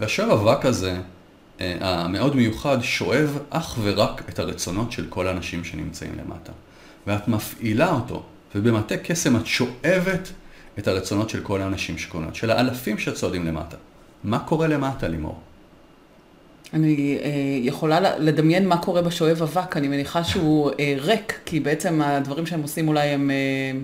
והשואב 0.00 0.30
אבק 0.30 0.66
הזה, 0.66 0.96
אה, 1.60 1.76
המאוד 1.80 2.36
מיוחד, 2.36 2.78
שואב 2.82 3.38
אך 3.50 3.78
ורק 3.82 4.22
את 4.28 4.38
הרצונות 4.38 4.92
של 4.92 5.06
כל 5.08 5.26
האנשים 5.26 5.64
שנמצאים 5.64 6.12
למטה. 6.18 6.52
ואת 7.06 7.28
מפעילה 7.28 7.90
אותו, 7.90 8.22
ובמטה 8.54 8.96
קסם 8.96 9.36
את 9.36 9.46
שואבת 9.46 10.32
את 10.78 10.88
הרצונות 10.88 11.30
של 11.30 11.40
כל 11.40 11.62
האנשים 11.62 11.98
שקונות, 11.98 12.34
של 12.34 12.50
האלפים 12.50 12.98
שצועדים 12.98 13.46
למטה. 13.46 13.76
מה 14.24 14.38
קורה 14.38 14.66
למטה, 14.66 15.08
לימור? 15.08 15.40
אני 16.72 17.18
אה, 17.22 17.30
יכולה 17.62 18.18
לדמיין 18.18 18.68
מה 18.68 18.76
קורה 18.76 19.02
בשואב 19.02 19.42
אבק, 19.42 19.76
אני 19.76 19.88
מניחה 19.88 20.24
שהוא 20.24 20.70
אה, 20.80 20.94
ריק, 20.98 21.40
כי 21.46 21.60
בעצם 21.60 22.02
הדברים 22.02 22.46
שהם 22.46 22.62
עושים 22.62 22.88
אולי 22.88 23.08
הם... 23.08 23.30
אה, 23.30 23.80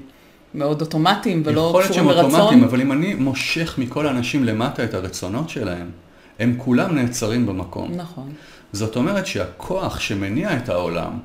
מאוד 0.55 0.81
אוטומטיים 0.81 1.43
ולא 1.45 1.81
קשורים 1.83 1.85
לרצון. 1.85 2.01
יכול 2.01 2.11
להיות 2.11 2.29
שהם 2.29 2.35
אוטומטיים, 2.35 2.65
אבל 2.65 2.81
אם 2.81 2.93
אני 2.93 3.15
מושך 3.15 3.75
מכל 3.79 4.07
האנשים 4.07 4.45
למטה 4.45 4.85
את 4.85 4.95
הרצונות 4.95 5.49
שלהם, 5.49 5.91
הם 6.39 6.55
כולם 6.59 6.95
נעצרים 6.95 7.47
במקום. 7.47 7.93
נכון. 7.97 8.33
זאת 8.73 8.97
אומרת 8.97 9.27
שהכוח 9.27 10.01
שמניע 10.01 10.57
את 10.57 10.69
העולם 10.69 11.19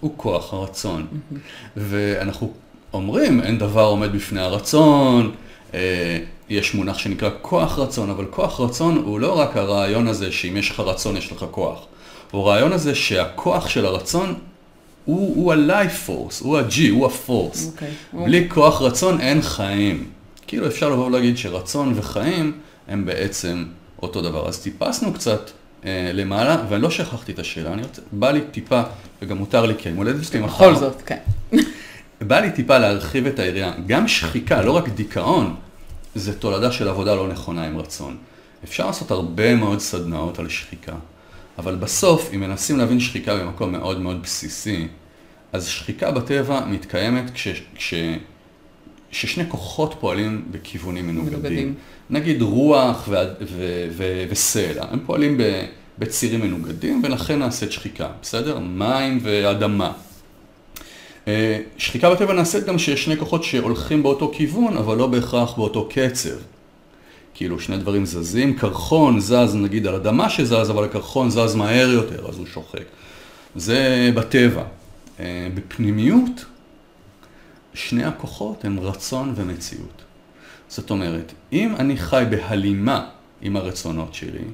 הוא 0.00 0.12
כוח 0.16 0.52
הרצון. 0.54 1.06
Mm-hmm. 1.10 1.36
ואנחנו 1.76 2.52
אומרים, 2.92 3.40
אין 3.40 3.58
דבר 3.58 3.84
עומד 3.84 4.12
בפני 4.12 4.40
הרצון, 4.40 5.32
אה, 5.74 6.18
יש 6.48 6.74
מונח 6.74 6.98
שנקרא 6.98 7.30
כוח 7.42 7.78
רצון, 7.78 8.10
אבל 8.10 8.24
כוח 8.30 8.60
רצון 8.60 8.96
הוא 8.96 9.20
לא 9.20 9.38
רק 9.38 9.56
הרעיון 9.56 10.08
הזה 10.08 10.32
שאם 10.32 10.56
יש 10.56 10.70
לך 10.70 10.80
רצון 10.80 11.16
יש 11.16 11.32
לך 11.32 11.44
כוח. 11.50 11.86
הוא 12.30 12.42
הרעיון 12.42 12.72
הזה 12.72 12.94
שהכוח 12.94 13.68
של 13.68 13.86
הרצון 13.86 14.34
הוא, 15.04 15.36
הוא 15.36 15.52
ה-life 15.52 16.08
force, 16.08 16.44
הוא 16.44 16.58
ה-G, 16.58 16.90
הוא 16.90 17.06
ה-force. 17.06 17.56
Okay. 17.56 17.66
אוקיי, 17.66 17.90
בלי 18.12 18.46
okay. 18.48 18.54
כוח 18.54 18.82
רצון 18.82 19.20
אין 19.20 19.42
חיים. 19.42 20.06
כאילו 20.46 20.66
אפשר 20.66 20.88
לבוא 20.88 21.06
ולהגיד 21.06 21.36
שרצון 21.36 21.92
וחיים 21.96 22.52
הם 22.88 23.06
בעצם 23.06 23.64
אותו 24.02 24.22
דבר. 24.22 24.48
אז 24.48 24.60
טיפסנו 24.60 25.12
קצת 25.12 25.50
אה, 25.84 26.10
למעלה, 26.14 26.64
ואני 26.68 26.82
לא 26.82 26.90
שכחתי 26.90 27.32
את 27.32 27.38
השאלה, 27.38 27.72
אני 27.72 27.82
רוצה, 27.82 28.02
בא 28.12 28.30
לי 28.30 28.40
טיפה, 28.50 28.82
וגם 29.22 29.36
מותר 29.38 29.66
לי 29.66 29.74
כי 29.78 29.88
אני 29.88 29.96
מולדת 29.96 30.24
שלי 30.24 30.40
מחר. 30.40 30.70
בכל 30.70 30.74
זאת, 30.74 31.02
כן. 31.06 31.18
בא 32.28 32.40
לי 32.40 32.50
טיפה 32.50 32.78
להרחיב 32.78 33.26
את 33.26 33.38
היריעה. 33.38 33.72
גם 33.86 34.08
שחיקה, 34.08 34.62
לא 34.62 34.72
רק 34.72 34.88
דיכאון, 34.88 35.54
זה 36.14 36.38
תולדה 36.38 36.72
של 36.72 36.88
עבודה 36.88 37.14
לא 37.14 37.28
נכונה 37.28 37.66
עם 37.66 37.78
רצון. 37.78 38.16
אפשר 38.64 38.86
לעשות 38.86 39.10
הרבה 39.10 39.54
מאוד 39.54 39.78
סדנאות 39.78 40.38
על 40.38 40.48
שחיקה. 40.48 40.92
אבל 41.58 41.74
בסוף, 41.74 42.30
אם 42.34 42.40
מנסים 42.40 42.78
להבין 42.78 43.00
שחיקה 43.00 43.36
במקום 43.36 43.72
מאוד 43.72 44.00
מאוד 44.00 44.22
בסיסי, 44.22 44.88
אז 45.52 45.66
שחיקה 45.66 46.10
בטבע 46.10 46.64
מתקיימת 46.66 47.30
כש, 47.34 47.48
כש, 47.74 47.94
כששני 49.10 49.44
כוחות 49.48 49.94
פועלים 50.00 50.44
בכיוונים 50.50 51.06
מנוגדים. 51.06 51.32
מנוגדים. 51.32 51.74
נגיד 52.10 52.42
רוח 52.42 53.08
ו, 53.08 53.14
ו, 53.40 53.88
ו, 53.92 54.24
וסלע, 54.30 54.84
הם 54.90 54.98
פועלים 55.06 55.40
בצירים 55.98 56.40
מנוגדים 56.40 57.02
ולכן 57.04 57.38
נעשית 57.38 57.72
שחיקה, 57.72 58.08
בסדר? 58.22 58.58
מים 58.58 59.18
ואדמה. 59.22 59.92
אה, 61.28 61.60
שחיקה 61.76 62.10
בטבע 62.10 62.32
נעשית 62.32 62.64
גם 62.64 62.78
שיש 62.78 63.04
שני 63.04 63.16
כוחות 63.16 63.44
שהולכים 63.44 64.02
באותו 64.02 64.32
כיוון, 64.34 64.76
אבל 64.76 64.96
לא 64.96 65.06
בהכרח 65.06 65.56
באותו 65.56 65.88
קצב. 65.90 66.36
כאילו 67.42 67.60
שני 67.60 67.78
דברים 67.78 68.06
זזים, 68.06 68.56
קרחון 68.56 69.20
זז 69.20 69.54
נגיד 69.54 69.86
על 69.86 69.94
אדמה 69.94 70.30
שזז, 70.30 70.70
אבל 70.70 70.84
הקרחון 70.84 71.30
זז 71.30 71.54
מהר 71.54 71.88
יותר, 71.90 72.28
אז 72.28 72.38
הוא 72.38 72.46
שוחק. 72.46 72.84
זה 73.56 74.10
בטבע. 74.14 74.62
אה, 75.20 75.48
בפנימיות, 75.54 76.44
שני 77.74 78.04
הכוחות 78.04 78.64
הם 78.64 78.80
רצון 78.80 79.32
ומציאות. 79.36 80.02
זאת 80.68 80.90
אומרת, 80.90 81.32
אם 81.52 81.76
אני 81.76 81.96
חי 81.96 82.24
בהלימה 82.30 83.08
עם 83.40 83.56
הרצונות 83.56 84.14
שלי, 84.14 84.44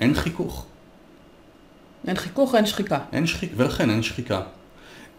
אין 0.00 0.14
חיכוך. 0.14 0.66
אין 2.06 2.16
חיכוך, 2.16 2.54
אין 2.54 2.66
שחיקה. 2.66 2.98
אין 3.12 3.26
שחיקה, 3.26 3.54
ולכן 3.56 3.90
אין 3.90 4.02
שחיקה. 4.02 4.40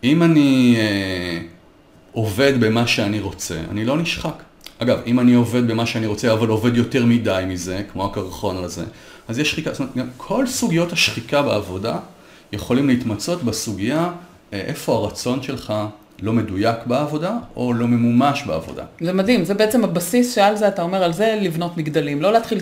אם 0.03 0.23
אני 0.23 0.75
אה, 0.79 1.41
עובד 2.11 2.53
במה 2.59 2.87
שאני 2.87 3.19
רוצה, 3.19 3.59
אני 3.71 3.85
לא 3.85 3.97
נשחק. 3.97 4.43
אגב, 4.83 5.00
אם 5.05 5.19
אני 5.19 5.33
עובד 5.33 5.67
במה 5.67 5.85
שאני 5.85 6.05
רוצה, 6.05 6.33
אבל 6.33 6.47
עובד 6.47 6.77
יותר 6.77 7.05
מדי 7.05 7.43
מזה, 7.47 7.83
כמו 7.91 8.05
הקרחון 8.05 8.63
הזה, 8.63 8.85
אז 9.27 9.39
יש 9.39 9.51
שחיקה. 9.51 9.71
זאת 9.73 9.79
אומרת, 9.79 9.95
גם 9.95 10.07
כל 10.17 10.47
סוגיות 10.47 10.91
השחיקה 10.91 11.41
בעבודה 11.41 12.00
יכולים 12.51 12.88
להתמצות 12.88 13.43
בסוגיה 13.43 14.11
אה, 14.53 14.59
איפה 14.59 14.93
הרצון 14.95 15.43
שלך 15.43 15.73
לא 16.21 16.33
מדויק 16.33 16.75
בעבודה, 16.85 17.37
או 17.55 17.73
לא 17.73 17.87
ממומש 17.87 18.43
בעבודה. 18.47 18.83
זה 19.01 19.13
מדהים, 19.13 19.45
זה 19.45 19.53
בעצם 19.53 19.83
הבסיס 19.83 20.35
שעל 20.35 20.55
זה 20.55 20.67
אתה 20.67 20.81
אומר, 20.81 21.03
על 21.03 21.13
זה 21.13 21.37
לבנות 21.41 21.77
מגדלים, 21.77 22.21
לא 22.21 22.33
להתחיל 22.33 22.59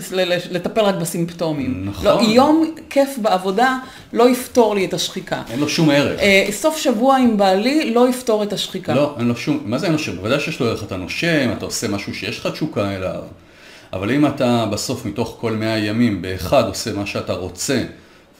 לטפל 0.50 0.80
רק 0.80 0.94
בסימפטומים. 0.94 1.82
נכון. 1.84 2.04
לא, 2.04 2.20
יום 2.22 2.74
כיף 2.90 3.18
בעבודה 3.22 3.76
לא 4.12 4.28
יפתור 4.28 4.74
לי 4.74 4.84
את 4.84 4.94
השחיקה. 4.94 5.42
אין 5.50 5.60
לו 5.60 5.68
שום 5.68 5.90
ערך. 5.90 6.20
אה, 6.20 6.46
סוף 6.50 6.76
שבוע 6.76 7.16
עם 7.16 7.36
בעלי 7.36 7.94
לא 7.94 8.08
יפתור 8.08 8.42
את 8.42 8.52
השחיקה. 8.52 8.94
לא, 8.94 9.14
אין 9.18 9.28
לו 9.28 9.36
שום, 9.36 9.60
מה 9.64 9.78
זה 9.78 9.86
אין 9.86 9.92
לו 9.92 9.98
שום? 9.98 10.16
בוודאי 10.16 10.40
שיש 10.40 10.60
לו 10.60 10.66
ערך, 10.66 10.84
אתה 10.84 10.96
נושם, 10.96 11.50
אתה 11.56 11.64
עושה 11.64 11.88
משהו 11.88 12.14
שיש 12.14 12.38
לך 12.38 12.46
תשוקה 12.46 12.96
אליו, 12.96 13.22
אבל 13.92 14.10
אם 14.10 14.26
אתה 14.26 14.66
בסוף 14.70 15.06
מתוך 15.06 15.36
כל 15.40 15.52
מאה 15.52 15.78
ימים, 15.78 16.22
באחד 16.22 16.64
עושה 16.64 16.92
מה 16.92 17.06
שאתה 17.06 17.32
רוצה, 17.32 17.82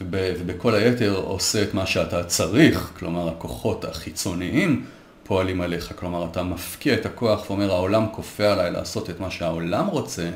ובכל 0.01 0.75
היתר 0.75 1.15
עושה 1.25 1.61
את 1.61 1.73
מה 1.73 1.85
שאתה 1.85 2.23
צריך, 2.23 2.91
כלומר 2.99 3.27
הכוחות 3.27 3.85
החיצוניים, 3.85 4.83
פועלים 5.31 5.61
עליך. 5.61 5.93
כלומר, 5.95 6.25
אתה 6.31 6.43
מפקיע 6.43 6.93
את 6.93 7.05
הכוח 7.05 7.49
ואומר, 7.49 7.71
העולם 7.71 8.05
כופה 8.11 8.51
עליי 8.51 8.71
לעשות 8.71 9.09
את 9.09 9.19
מה 9.19 9.31
שהעולם 9.31 9.87
רוצה, 9.87 10.29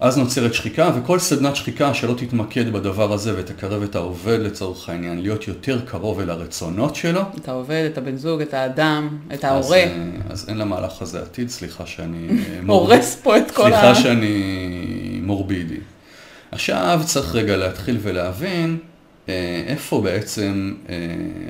אז 0.00 0.18
נוצרת 0.18 0.54
שחיקה, 0.54 0.90
וכל 0.96 1.18
סדנת 1.18 1.56
שחיקה 1.56 1.94
שלא 1.94 2.14
תתמקד 2.16 2.72
בדבר 2.72 3.12
הזה 3.12 3.32
ותקרב 3.36 3.82
את 3.82 3.94
העובד 3.94 4.38
לצורך 4.40 4.88
העניין, 4.88 5.22
להיות 5.22 5.48
יותר 5.48 5.80
קרוב 5.84 6.20
אל 6.20 6.30
הרצונות 6.30 6.96
שלו. 6.96 7.20
את 7.36 7.48
העובד, 7.48 7.88
את 7.92 7.98
הבן 7.98 8.16
זוג, 8.16 8.40
את 8.40 8.54
האדם, 8.54 9.18
את 9.34 9.44
ההורה. 9.44 9.78
אז, 9.84 9.90
אה, 9.90 10.32
אז 10.32 10.48
אין 10.48 10.58
למהלך 10.58 11.02
הזה 11.02 11.22
עתיד, 11.22 11.48
סליחה 11.48 11.86
שאני... 11.86 12.28
הורס 12.66 13.20
פה 13.22 13.36
את 13.36 13.50
כל 13.50 13.72
ה... 13.72 13.80
סליחה 13.80 13.94
שאני 13.94 15.20
מורבידי. 15.22 15.80
עכשיו 16.52 17.00
צריך 17.04 17.34
רגע 17.34 17.56
להתחיל 17.56 17.98
ולהבין 18.02 18.78
איפה 19.66 20.00
בעצם 20.00 20.74
אה, 20.88 20.96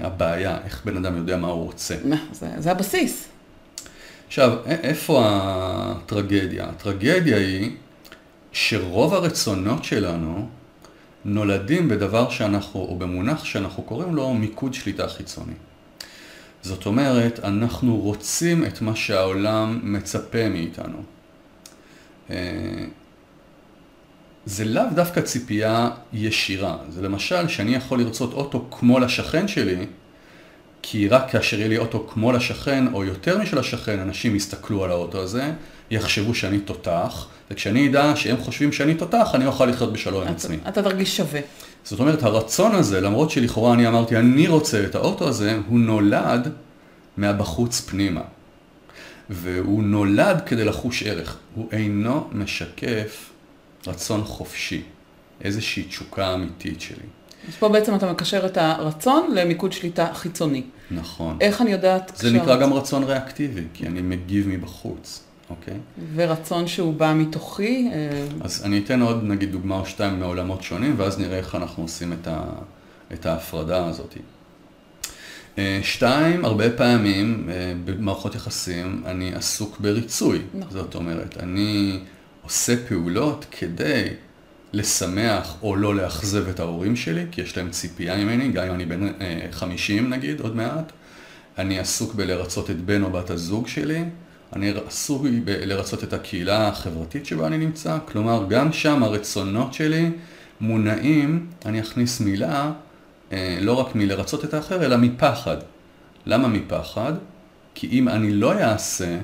הבעיה, 0.07 0.59
איך 0.65 0.85
בן 0.85 0.97
אדם 0.97 1.17
יודע 1.17 1.37
מה 1.37 1.49
הוא 1.49 1.65
רוצה. 1.65 1.97
זה, 2.33 2.49
זה 2.59 2.71
הבסיס. 2.71 3.29
עכשיו, 4.27 4.59
איפה 4.67 5.23
הטרגדיה? 5.25 6.65
הטרגדיה 6.65 7.37
היא 7.37 7.71
שרוב 8.53 9.15
הרצונות 9.15 9.85
שלנו 9.85 10.49
נולדים 11.25 11.89
בדבר 11.89 12.31
שאנחנו, 12.31 12.81
או 12.81 12.97
במונח 12.99 13.45
שאנחנו 13.45 13.83
קוראים 13.83 14.15
לו 14.15 14.35
מיקוד 14.35 14.75
שליטה 14.75 15.09
חיצוני. 15.09 15.53
זאת 16.63 16.87
אומרת, 16.87 17.41
אנחנו 17.45 17.97
רוצים 17.97 18.65
את 18.65 18.83
מה 18.83 18.97
שהעולם 18.97 19.81
מצפה 19.83 20.49
מאיתנו. 20.49 21.03
זה 24.49 24.65
לאו 24.65 24.83
דווקא 24.95 25.21
ציפייה 25.21 25.91
ישירה. 26.13 26.77
זה 26.89 27.03
למשל 27.03 27.49
שאני 27.49 27.75
יכול 27.75 28.01
לרצות 28.01 28.33
אוטו 28.33 28.67
כמו 28.71 28.99
לשכן 28.99 29.49
שלי, 29.49 29.87
כי 30.83 31.09
רק 31.09 31.31
כאשר 31.31 31.59
יהיה 31.59 31.69
לי 31.69 31.79
אוטו 31.79 32.07
כמו 32.09 32.33
לשכן, 32.33 32.85
או 32.93 33.05
יותר 33.05 33.39
משל 33.39 33.59
השכן, 33.59 33.99
אנשים 34.01 34.37
יסתכלו 34.37 34.85
על 34.85 34.91
האוטו 34.91 35.21
הזה, 35.21 35.53
יחשבו 35.91 36.35
שאני 36.35 36.61
תותח, 36.61 37.27
וכשאני 37.51 37.89
אדע 37.89 38.13
שהם 38.17 38.37
חושבים 38.37 38.73
שאני 38.73 38.95
תותח, 38.95 39.31
אני 39.35 39.47
אוכל 39.47 39.67
לחיות 39.67 39.93
בשלום 39.93 40.23
עם 40.23 40.29
עצמי. 40.29 40.57
אתה 40.69 40.83
תרגיש 40.83 41.17
שווה. 41.17 41.41
זאת 41.85 42.01
אומרת, 42.01 42.23
הרצון 42.23 42.75
הזה, 42.75 43.01
למרות 43.01 43.31
שלכאורה 43.31 43.75
אני 43.75 43.89
אמרתי, 43.89 44.17
אני 44.17 44.49
רוצה 44.49 44.85
את 44.85 44.95
האוטו 44.95 45.29
הזה, 45.29 45.59
הוא 45.69 45.79
נולד 45.79 46.53
מהבחוץ 47.17 47.81
פנימה. 47.81 48.23
והוא 49.31 49.83
נולד 49.83 50.43
כדי 50.47 50.65
לחוש 50.65 51.03
ערך. 51.03 51.37
הוא 51.55 51.69
אינו 51.73 52.29
משקף 52.33 53.31
רצון 53.89 54.25
חופשי, 54.25 54.83
איזושהי 55.41 55.83
תשוקה 55.83 56.35
אמיתית 56.35 56.81
שלי. 56.81 57.07
אז 57.49 57.55
פה 57.55 57.69
בעצם 57.69 57.95
אתה 57.95 58.13
מקשר 58.13 58.47
את 58.47 58.57
הרצון 58.57 59.31
למיקוד 59.35 59.73
שליטה 59.73 60.15
חיצוני. 60.15 60.63
נכון. 60.91 61.37
איך 61.41 61.63
אני 61.63 61.71
יודעת... 61.71 62.13
זה 62.17 62.31
נקרא 62.31 62.57
גם 62.57 62.73
רצון 62.73 63.05
ריאקטיבי, 63.05 63.63
כי 63.75 63.87
אני 63.87 64.03
מגיב 64.03 64.49
מבחוץ, 64.49 65.23
אוקיי? 65.51 65.75
ורצון 66.15 66.67
שהוא 66.67 66.95
בא 66.95 67.13
מתוכי? 67.15 67.91
אה, 67.93 68.27
אז 68.41 68.65
אני 68.65 68.79
אתן 68.79 69.03
עוד 69.03 69.25
נגיד 69.25 69.53
דוגמה 69.53 69.79
או 69.79 69.87
שתיים 69.87 70.21
מעולמות 70.21 70.63
שונים, 70.63 70.95
ואז 70.97 71.19
נראה 71.19 71.39
איך 71.39 71.55
אנחנו 71.55 71.83
עושים 71.83 72.13
את, 72.13 72.29
ה, 72.29 72.45
את 73.13 73.27
ההפרדה 73.27 73.87
הזאת. 73.87 74.15
אה, 75.59 75.81
שתיים, 75.83 76.45
הרבה 76.45 76.71
פעמים 76.71 77.49
אה, 77.51 77.73
במערכות 77.85 78.35
יחסים 78.35 79.03
אני 79.07 79.35
עסוק 79.35 79.81
בריצוי. 79.81 80.39
נכון. 80.55 80.71
זאת 80.71 80.95
אומרת, 80.95 81.37
אני 81.43 81.99
עושה 82.49 82.75
פעולות 82.89 83.47
כדי 83.51 84.09
לשמח 84.73 85.57
או 85.63 85.77
לא 85.77 85.95
לאכזב 85.95 86.49
את 86.49 86.61
ההורים 86.61 86.97
שלי, 86.97 87.25
כי 87.31 87.41
יש 87.41 87.57
להם 87.57 87.71
ציפייה 87.71 88.17
ממני, 88.17 88.49
גם 88.49 88.67
אם 88.67 88.75
אני 88.75 88.85
בן 88.85 89.13
50 89.53 90.05
אה, 90.05 90.17
נגיד, 90.17 90.41
עוד 90.41 90.57
מעט. 90.57 90.93
אני 91.59 91.79
עסוק 91.79 92.15
בלרצות 92.15 92.71
את 92.71 92.81
בן 92.81 93.03
או 93.03 93.11
בת 93.11 93.31
הזוג 93.31 93.69
שלי. 93.69 94.05
אני 94.53 94.73
עסוק 94.87 95.23
בלרצות 95.45 96.05
את 96.05 96.13
הקהילה 96.13 96.69
החברתית 96.69 97.27
שבה 97.27 97.47
אני 97.47 97.59
נמצא. 97.59 97.99
כלומר, 98.05 98.47
גם 98.49 98.73
שם 98.73 99.03
הרצונות 99.03 99.75
שלי 99.75 100.11
מונעים, 100.61 101.47
אני 101.67 101.81
אכניס 101.81 102.21
מילה, 102.21 102.73
אה, 103.33 103.59
לא 103.61 103.73
רק 103.73 103.95
מלרצות 103.95 104.45
את 104.45 104.55
האחר, 104.55 104.85
אלא 104.85 104.97
מפחד. 104.97 105.57
למה 106.27 106.49
מפחד? 106.49 107.13
כי 107.75 107.87
אם 107.87 108.09
אני 108.09 108.33
לא 108.33 108.53
אעשה, 108.53 109.19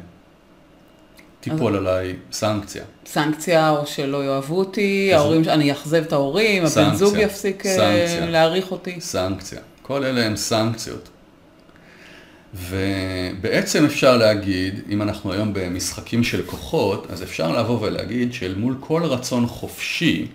תיפול 1.44 1.76
עליי 1.76 2.16
סנקציה. 2.32 2.84
סנקציה, 3.06 3.70
או 3.70 3.86
שלא 3.86 4.24
יאהבו 4.24 4.58
אותי, 4.58 5.10
ההורים, 5.14 5.42
אני 5.48 5.70
אאכזב 5.70 6.02
את 6.06 6.12
ההורים, 6.12 6.64
הבן 6.64 6.94
זוג 6.94 7.16
יפסיק 7.18 7.66
אה, 7.66 8.26
להעריך 8.28 8.70
אותי. 8.72 9.00
סנקציה. 9.00 9.60
כל 9.82 10.04
אלה 10.04 10.26
הם 10.26 10.36
סנקציות. 10.36 11.08
ובעצם 12.54 13.84
אפשר 13.84 14.16
להגיד, 14.16 14.80
אם 14.90 15.02
אנחנו 15.02 15.32
היום 15.32 15.52
במשחקים 15.52 16.24
של 16.24 16.42
כוחות, 16.46 17.06
אז 17.10 17.22
אפשר 17.22 17.58
לבוא 17.58 17.78
ולהגיד 17.80 18.32
שאל 18.32 18.54
מול 18.54 18.76
כל 18.80 19.02
רצון 19.02 19.46
חופשי, 19.46 20.26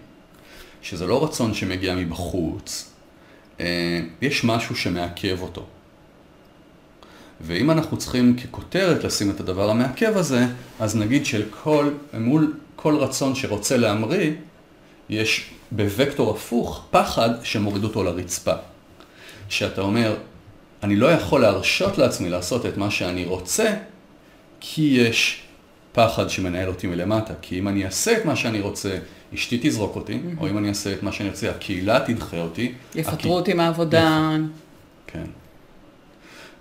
שזה 0.81 1.07
לא 1.07 1.23
רצון 1.23 1.53
שמגיע 1.53 1.95
מבחוץ, 1.95 2.89
אה, 3.59 3.99
יש 4.21 4.43
משהו 4.43 4.75
שמעכב 4.75 5.41
אותו. 5.41 5.65
ואם 7.41 7.71
אנחנו 7.71 7.97
צריכים 7.97 8.35
ככותרת 8.37 9.03
לשים 9.03 9.29
את 9.29 9.39
הדבר 9.39 9.69
המעכב 9.69 10.17
הזה, 10.17 10.45
אז 10.79 10.95
נגיד 10.95 11.25
של 11.25 11.43
כל, 11.63 11.89
מול 12.13 12.53
כל 12.75 12.95
רצון 12.95 13.35
שרוצה 13.35 13.77
להמריא, 13.77 14.31
יש 15.09 15.49
בווקטור 15.71 16.31
הפוך 16.31 16.85
פחד 16.91 17.29
שמוריד 17.43 17.83
אותו 17.83 18.03
לרצפה. 18.03 18.53
שאתה 19.49 19.81
אומר, 19.81 20.15
אני 20.83 20.95
לא 20.95 21.11
יכול 21.11 21.41
להרשות 21.41 21.97
לעצמי 21.97 22.29
לעשות 22.29 22.65
את 22.65 22.77
מה 22.77 22.91
שאני 22.91 23.25
רוצה, 23.25 23.73
כי 24.59 24.81
יש 24.81 25.43
פחד 25.91 26.29
שמנהל 26.29 26.67
אותי 26.67 26.87
מלמטה. 26.87 27.33
כי 27.41 27.59
אם 27.59 27.67
אני 27.67 27.85
אעשה 27.85 28.17
את 28.17 28.25
מה 28.25 28.35
שאני 28.35 28.61
רוצה, 28.61 28.97
אשתי 29.33 29.59
תזרוק 29.61 29.95
אותי, 29.95 30.13
mm-hmm. 30.13 30.41
או 30.41 30.49
אם 30.49 30.57
אני 30.57 30.69
אעשה 30.69 30.93
את 30.93 31.03
מה 31.03 31.11
שאני 31.11 31.29
רוצה, 31.29 31.49
הקהילה 31.49 31.99
תדחה 32.05 32.37
אותי. 32.37 32.73
יפטרו 32.95 33.13
הקה... 33.13 33.27
אותי 33.27 33.53
מהעבודה. 33.53 34.35
כן. 35.07 35.25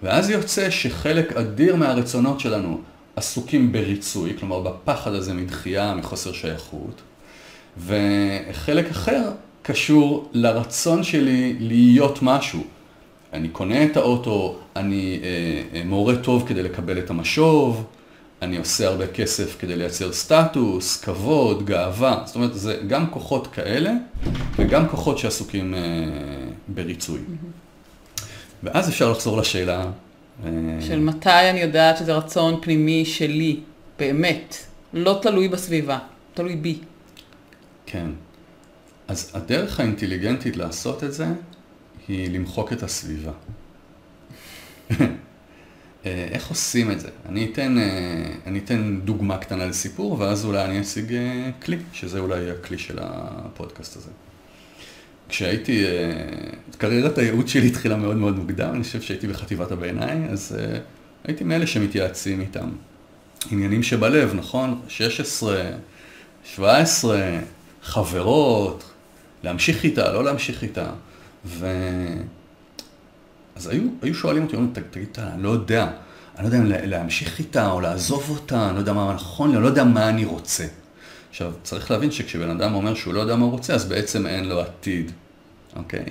ואז 0.03 0.31
יוצא 0.31 0.71
שחלק 0.71 1.33
אדיר 1.33 1.77
מהרצונות 1.77 2.41
שלנו 2.41 2.81
עסוקים 3.17 3.73
בריצוי, 3.73 4.35
כלומר 4.39 4.61
בפחד 4.61 5.15
הזה 5.15 5.35
מדחייה, 5.35 5.95
מחוסר 5.95 6.33
שייכות, 6.33 7.03
וחלק 7.79 8.91
אחר 8.91 9.31
קשור 9.63 10.31
לרצון 10.33 11.03
שלי 11.03 11.57
להיות 11.61 12.19
משהו. 12.23 12.65
אני 13.33 13.49
קונה 13.49 13.85
את 13.85 13.97
האוטו, 13.97 14.59
אני 14.77 15.21
אה, 15.23 15.29
אה, 15.79 15.85
מורה 15.85 16.17
טוב 16.17 16.45
כדי 16.49 16.63
לקבל 16.63 16.99
את 16.99 17.11
המשוב, 17.11 17.85
אני 18.43 18.57
עושה 18.57 18.89
הרבה 18.89 19.07
כסף 19.07 19.57
כדי 19.59 19.77
לייצר 19.77 20.13
סטטוס, 20.13 21.01
כבוד, 21.01 21.67
גאווה. 21.67 22.23
זאת 22.27 22.37
אומרת, 22.37 22.55
זה 22.55 22.81
גם 22.87 23.11
כוחות 23.11 23.47
כאלה 23.47 23.93
וגם 24.57 24.89
כוחות 24.89 25.19
שעסוקים 25.19 25.75
אה, 25.75 25.81
בריצוי. 26.69 27.21
ואז 28.62 28.88
אפשר 28.88 29.11
לחזור 29.11 29.38
לשאלה... 29.38 29.90
אה, 30.44 30.51
של 30.81 30.99
מתי 31.01 31.51
אני 31.51 31.61
יודעת 31.61 31.97
שזה 31.97 32.12
רצון 32.12 32.61
פנימי 32.62 33.05
שלי, 33.05 33.61
באמת, 33.99 34.57
לא 34.92 35.18
תלוי 35.23 35.49
בסביבה, 35.49 35.99
תלוי 36.35 36.57
בי. 36.57 36.79
כן. 37.87 38.07
אז 39.09 39.31
הדרך 39.35 39.81
האינטליגנטית 39.81 40.57
לעשות 40.57 41.05
את 41.05 41.12
זה 41.12 41.27
היא 42.09 42.31
למחוק 42.31 42.73
את 42.73 42.83
הסביבה. 42.83 43.33
אה, 44.90 45.07
איך 46.05 46.49
עושים 46.49 46.90
את 46.90 47.01
זה? 47.01 47.09
אני 47.29 47.49
אתן, 47.53 47.79
אה, 47.79 48.33
אני 48.47 48.59
אתן 48.59 49.01
דוגמה 49.05 49.38
קטנה 49.38 49.66
לסיפור, 49.66 50.21
ואז 50.21 50.44
אולי 50.44 50.64
אני 50.64 50.81
אשיג 50.81 51.16
כלי, 51.62 51.79
שזה 51.92 52.18
אולי 52.18 52.51
הכלי 52.51 52.79
של 52.79 52.99
הפודקאסט 53.03 53.97
הזה. 53.97 54.11
כשהייתי, 55.29 55.85
אה, 55.85 55.91
קריירת 56.79 57.19
הייעוץ 57.19 57.49
שלי 57.49 57.67
התחילה 57.67 57.97
מאוד 57.97 58.17
מאוד 58.17 58.37
מוקדם, 58.37 58.71
אני 58.75 58.83
חושב 58.83 59.03
שהייתי 59.03 59.27
בחטיבת 59.27 59.73
הביניים, 59.73 60.29
אז 60.31 60.57
uh, 60.59 60.79
הייתי 61.25 61.45
מאלה 61.45 61.67
שמתייעצים 61.67 62.41
איתם. 62.41 62.69
עניינים 63.51 63.83
שבלב, 63.83 64.35
נכון? 64.35 64.81
16, 64.88 65.62
17, 66.45 67.38
חברות, 67.83 68.91
להמשיך 69.43 69.85
איתה, 69.85 70.12
לא 70.12 70.25
להמשיך 70.25 70.62
איתה. 70.62 70.91
ו... 71.45 71.67
אז 73.57 73.67
היו, 73.69 73.83
היו 74.03 74.14
שואלים 74.14 74.45
אותי, 74.45 74.57
תגיד, 74.91 75.09
אני 75.19 75.43
לא 75.43 75.49
יודע, 75.49 75.91
אני 76.38 76.51
לא 76.51 76.57
יודע 76.57 76.59
אם 76.59 76.88
להמשיך 76.91 77.38
איתה 77.38 77.71
או 77.71 77.81
לעזוב 77.81 78.31
אותה, 78.31 78.67
אני 78.67 78.75
לא 78.75 78.81
יודע 78.81 78.93
מה 78.93 79.14
נכון 79.14 79.51
לי, 79.51 79.57
אני 79.57 79.62
לא 79.62 79.69
יודע 79.69 79.85
מה 79.85 80.09
אני 80.09 80.25
רוצה. 80.25 80.67
עכשיו, 81.38 81.53
צריך 81.62 81.90
להבין 81.90 82.11
שכשבן 82.11 82.51
אדם 82.51 82.74
אומר 82.74 82.94
שהוא 82.94 83.14
לא 83.14 83.20
יודע 83.20 83.37
מה 83.37 83.44
הוא 83.44 83.53
רוצה, 83.53 83.74
אז 83.74 83.85
בעצם 83.85 84.27
אין 84.27 84.48
לו 84.48 84.61
עתיד, 84.61 85.12
אוקיי? 85.77 86.05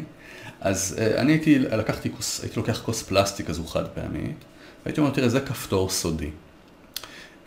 אז 0.61 0.95
אה, 0.99 1.21
אני 1.21 1.31
הייתי, 1.31 1.59
לקחתי 1.59 2.11
כוס, 2.11 2.41
הייתי 2.41 2.59
לוקח 2.59 2.81
כוס 2.81 3.03
פלסטיק 3.03 3.47
כזו 3.47 3.63
חד 3.63 3.87
פעמית, 3.87 4.45
והייתי 4.85 5.01
אומר, 5.01 5.11
תראה, 5.11 5.29
זה 5.29 5.39
כפתור 5.39 5.89
סודי. 5.89 6.29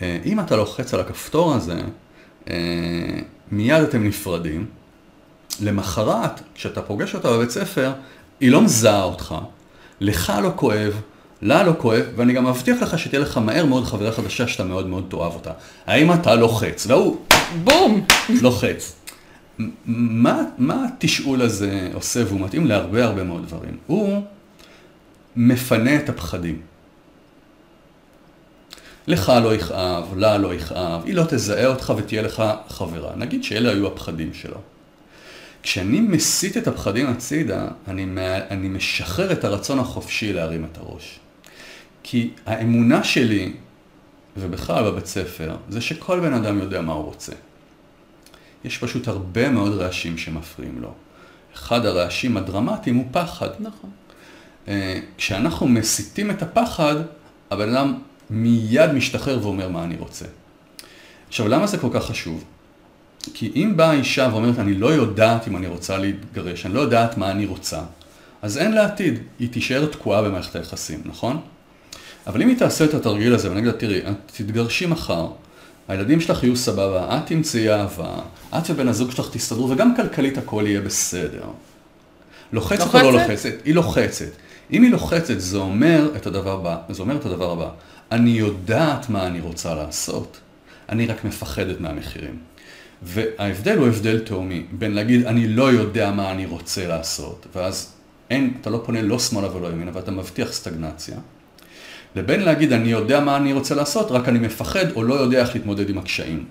אה, 0.03 0.19
אם 0.25 0.41
אתה 0.41 0.57
לוחץ 0.57 0.95
על 0.95 1.01
הכפתור 1.01 1.55
הזה, 1.55 1.81
אה, 2.51 2.55
מיד 3.51 3.83
אתם 3.83 4.05
נפרדים. 4.05 4.67
למחרת, 5.61 6.41
כשאתה 6.55 6.83
פוגש 6.83 7.15
אותה 7.15 7.31
בבית 7.31 7.51
ספר, 7.51 7.93
היא 8.41 8.51
לא 8.51 8.63
מזהה 8.63 9.03
אותך, 9.03 9.35
לך 10.01 10.33
לא 10.43 10.53
כואב, 10.57 11.01
לה 11.43 11.63
לא 11.63 11.73
כואב, 11.79 12.05
ואני 12.17 12.33
גם 12.33 12.47
מבטיח 12.47 12.83
לך 12.83 12.99
שתהיה 12.99 13.21
לך 13.21 13.39
מהר 13.39 13.67
מאוד 13.67 13.85
חברה 13.85 14.13
חדשה 14.13 14.49
שאתה 14.49 14.65
מאוד 14.65 14.87
מאוד 14.87 15.07
תאהב 15.09 15.35
אותה. 15.35 15.53
האם 15.87 16.13
אתה 16.13 16.35
לוחץ? 16.35 16.87
והוא... 16.87 17.17
בום! 17.65 18.07
לוחץ. 18.43 18.97
מה, 19.87 20.43
מה 20.59 20.85
התשאול 20.85 21.43
הזה 21.43 21.89
עושה, 21.95 22.23
והוא 22.27 22.41
מתאים 22.41 22.67
להרבה 22.67 23.05
הרבה 23.05 23.25
מאוד 23.25 23.47
דברים? 23.47 23.77
הוא 23.87 24.23
מפנה 25.37 25.97
את 25.97 26.09
הפחדים. 26.09 26.61
לך 29.07 29.33
לא 29.43 29.55
יכאב, 29.55 30.19
לה 30.19 30.39
לא 30.39 30.55
יכאב, 30.55 31.05
היא 31.05 31.15
לא 31.15 31.25
תזהה 31.29 31.67
אותך 31.67 31.93
ותהיה 31.97 32.23
לך 32.23 32.43
חברה. 32.69 33.17
נגיד 33.17 33.45
שאלה 33.45 33.71
היו 33.71 33.87
הפחדים 33.87 34.35
שלו. 34.35 34.57
כשאני 35.63 36.01
מסיט 36.01 36.57
את 36.57 36.69
הפחדים 36.69 37.07
הצידה, 37.07 37.69
אני, 37.89 38.07
אני 38.51 38.69
משחרר 38.69 39.33
את 39.33 39.45
הרצון 39.45 39.79
החופשי 39.79 40.33
להרים 40.33 40.65
את 40.65 40.79
הראש. 40.79 41.21
כי 42.11 42.31
האמונה 42.47 43.05
שלי, 43.05 43.53
ובכלל 44.37 44.91
בבית 44.91 45.07
ספר, 45.07 45.57
זה 45.69 45.81
שכל 45.81 46.21
בן 46.21 46.33
אדם 46.33 46.59
יודע 46.59 46.81
מה 46.81 46.93
הוא 46.93 47.05
רוצה. 47.05 47.33
יש 48.65 48.79
פשוט 48.79 49.09
הרבה 49.09 49.51
מאוד 49.51 49.73
רעשים 49.73 50.19
שמפריעים 50.19 50.83
לו. 50.83 50.95
אחד 51.55 51.87
הרעשים 51.87 52.37
הדרמטיים 52.37 52.97
הוא 52.97 53.05
פחד. 53.11 53.49
נכון. 53.61 53.91
אה, 54.69 55.01
כשאנחנו 55.17 55.69
מסיטים 55.69 56.31
את 56.31 56.43
הפחד, 56.43 56.95
הבן 57.51 57.75
אדם 57.75 57.99
מיד 58.31 58.93
משתחרר 58.93 59.39
ואומר 59.43 59.69
מה 59.69 59.85
אני 59.85 59.97
רוצה. 59.97 60.27
עכשיו, 61.29 61.49
למה 61.49 61.67
זה 61.67 61.79
כל 61.79 61.89
כך 61.93 62.05
חשוב? 62.05 62.45
כי 63.35 63.53
אם 63.57 63.73
באה 63.77 63.93
אישה 63.93 64.29
ואומרת, 64.33 64.59
אני 64.59 64.75
לא 64.75 64.87
יודעת 64.87 65.49
אם 65.49 65.57
אני 65.57 65.67
רוצה 65.67 65.99
להתגרש, 65.99 66.67
אני 66.67 66.75
לא 66.75 66.81
יודעת 66.81 67.19
מה 67.19 67.31
אני 67.31 67.47
רוצה, 67.47 67.81
אז 68.43 68.59
אין 68.59 68.73
לה 68.73 68.85
עתיד, 68.85 69.19
היא 69.39 69.49
תישאר 69.53 69.87
תקועה 69.87 70.23
במערכת 70.23 70.57
היחסים, 70.57 71.03
נכון? 71.05 71.41
אבל 72.27 72.43
אם 72.43 72.49
היא 72.49 72.59
תעשה 72.59 72.85
את 72.85 72.95
התרגיל 72.95 73.35
הזה 73.35 73.51
ונגיד 73.51 73.67
לה, 73.67 73.73
תראי, 73.73 73.99
את 73.99 74.33
תתגרשי 74.37 74.87
מחר, 74.87 75.29
הילדים 75.89 76.21
שלך 76.21 76.43
יהיו 76.43 76.57
סבבה, 76.57 77.19
את 77.19 77.27
תמצאי 77.27 77.71
אהבה, 77.71 78.15
את 78.59 78.71
ובן 78.71 78.89
הזוג 78.89 79.11
שלך 79.11 79.29
תסתדרו, 79.33 79.71
וגם 79.71 79.97
כלכלית 79.97 80.39
הכל 80.39 80.65
יהיה 80.67 80.81
בסדר. 80.81 81.45
לוחצת, 82.53 82.81
לוחצת 82.81 83.05
או 83.05 83.11
לא 83.11 83.21
לוחצת? 83.21 83.53
היא 83.65 83.75
לוחצת. 83.75 84.29
אם 84.73 84.83
היא 84.83 84.91
לוחצת, 84.91 85.41
זה 85.41 85.59
אומר 85.59 86.11
את 86.17 86.27
הדבר 86.27 86.53
הבא, 86.53 86.77
זה 86.89 87.03
אומר 87.03 87.17
את 87.17 87.27
הדבר 87.27 87.53
הבא, 87.53 87.69
אני 88.13 88.31
יודעת 88.31 89.09
מה 89.09 89.27
אני 89.27 89.41
רוצה 89.41 89.75
לעשות, 89.75 90.41
אני 90.89 91.07
רק 91.07 91.25
מפחדת 91.25 91.81
מהמחירים. 91.81 92.39
וההבדל 93.03 93.79
הוא 93.79 93.89
הבדל 93.89 94.19
תאומי, 94.19 94.67
בין 94.73 94.95
להגיד 94.95 95.27
אני 95.27 95.49
לא 95.49 95.73
יודע 95.73 96.11
מה 96.11 96.31
אני 96.31 96.47
רוצה 96.47 96.87
לעשות, 96.87 97.47
ואז 97.55 97.93
אין, 98.31 98.55
אתה 98.61 98.71
לא 98.71 98.83
פונה 98.87 99.03
לא 99.03 99.19
שמאלה 99.19 99.57
ולא 99.57 99.69
ימינה, 99.69 99.91
ואתה 99.95 100.11
מבטיח 100.11 100.53
סטגנציה, 100.53 101.17
לבין 102.17 102.41
להגיד 102.41 102.73
אני 102.73 102.89
יודע 102.89 103.21
מה 103.21 103.37
אני 103.37 103.53
רוצה 103.53 103.75
לעשות, 103.75 104.11
רק 104.11 104.29
אני 104.29 104.39
מפחד 104.39 104.93
או 104.95 105.03
לא 105.03 105.15
יודע 105.15 105.41
איך 105.41 105.55
להתמודד 105.55 105.91
עם 105.91 105.99
הקשיים. 105.99 106.45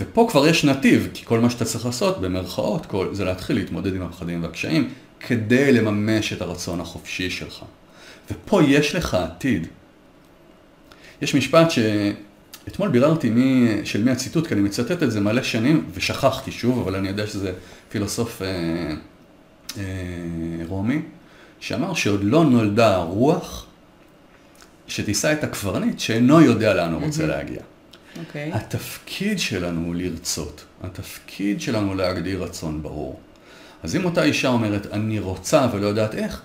ופה 0.00 0.26
כבר 0.30 0.48
יש 0.48 0.64
נתיב, 0.64 1.08
כי 1.14 1.24
כל 1.24 1.40
מה 1.40 1.50
שאתה 1.50 1.64
צריך 1.64 1.86
לעשות, 1.86 2.20
במרכאות, 2.20 2.86
כל, 2.86 3.08
זה 3.12 3.24
להתחיל 3.24 3.56
להתמודד 3.56 3.94
עם 3.94 4.02
הפחדים 4.02 4.42
והקשיים, 4.42 4.90
כדי 5.20 5.72
לממש 5.72 6.32
את 6.32 6.42
הרצון 6.42 6.80
החופשי 6.80 7.30
שלך. 7.30 7.62
ופה 8.30 8.62
יש 8.62 8.94
לך 8.94 9.14
עתיד. 9.14 9.66
יש 11.22 11.34
משפט 11.34 11.70
שאתמול 11.70 12.88
ביררתי 12.88 13.30
מי, 13.30 13.68
של 13.84 14.02
מי 14.02 14.10
הציטוט, 14.10 14.46
כי 14.46 14.54
אני 14.54 14.62
מצטט 14.62 15.02
את 15.02 15.10
זה 15.10 15.20
מלא 15.20 15.42
שנים, 15.42 15.86
ושכחתי 15.94 16.52
שוב, 16.52 16.78
אבל 16.78 16.96
אני 16.96 17.08
יודע 17.08 17.26
שזה 17.26 17.52
פילוסוף 17.88 18.42
אה, 18.42 18.48
אה, 19.78 19.82
רומי, 20.68 21.02
שאמר 21.60 21.94
שעוד 21.94 22.24
לא 22.24 22.44
נולדה 22.44 22.94
הרוח 22.94 23.66
שתישא 24.86 25.32
את 25.32 25.44
הקברניט 25.44 25.98
שאינו 25.98 26.40
יודע 26.40 26.74
לאן 26.74 26.92
הוא 26.92 27.04
רוצה 27.04 27.26
להגיע. 27.26 27.60
Okay. 27.60 28.18
אוקיי. 28.18 28.52
התפקיד 28.52 29.38
שלנו 29.38 29.86
הוא 29.86 29.94
לרצות, 29.94 30.64
התפקיד 30.82 31.60
שלנו 31.60 31.94
להגדיר 31.94 32.42
רצון 32.42 32.82
ברור. 32.82 33.20
אז 33.82 33.96
אם 33.96 34.04
אותה 34.04 34.22
אישה 34.22 34.48
אומרת, 34.48 34.86
אני 34.86 35.18
רוצה 35.18 35.66
ולא 35.72 35.86
יודעת 35.86 36.14
איך, 36.14 36.42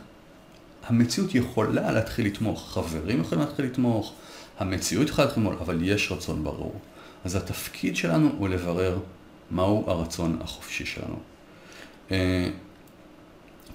המציאות 0.88 1.36
יכולה 1.36 1.92
להתחיל 1.92 2.26
לתמוך, 2.26 2.74
חברים 2.74 3.22
יכולים 3.22 3.44
להתחיל 3.44 3.66
לתמוך, 3.66 4.14
המציאות 4.60 5.10
יכולה 5.10 5.26
להתחיל 5.26 5.44
לתמוך, 5.44 5.62
אבל 5.62 5.80
יש 5.84 6.12
רצון 6.12 6.44
ברור. 6.44 6.80
אז 7.26 7.36
התפקיד 7.36 7.96
שלנו 7.96 8.30
הוא 8.38 8.50
לברר 8.50 9.00
מהו 9.52 9.84
הרצון 9.88 10.38
החופשי 10.42 10.86
שלנו. 10.86 11.20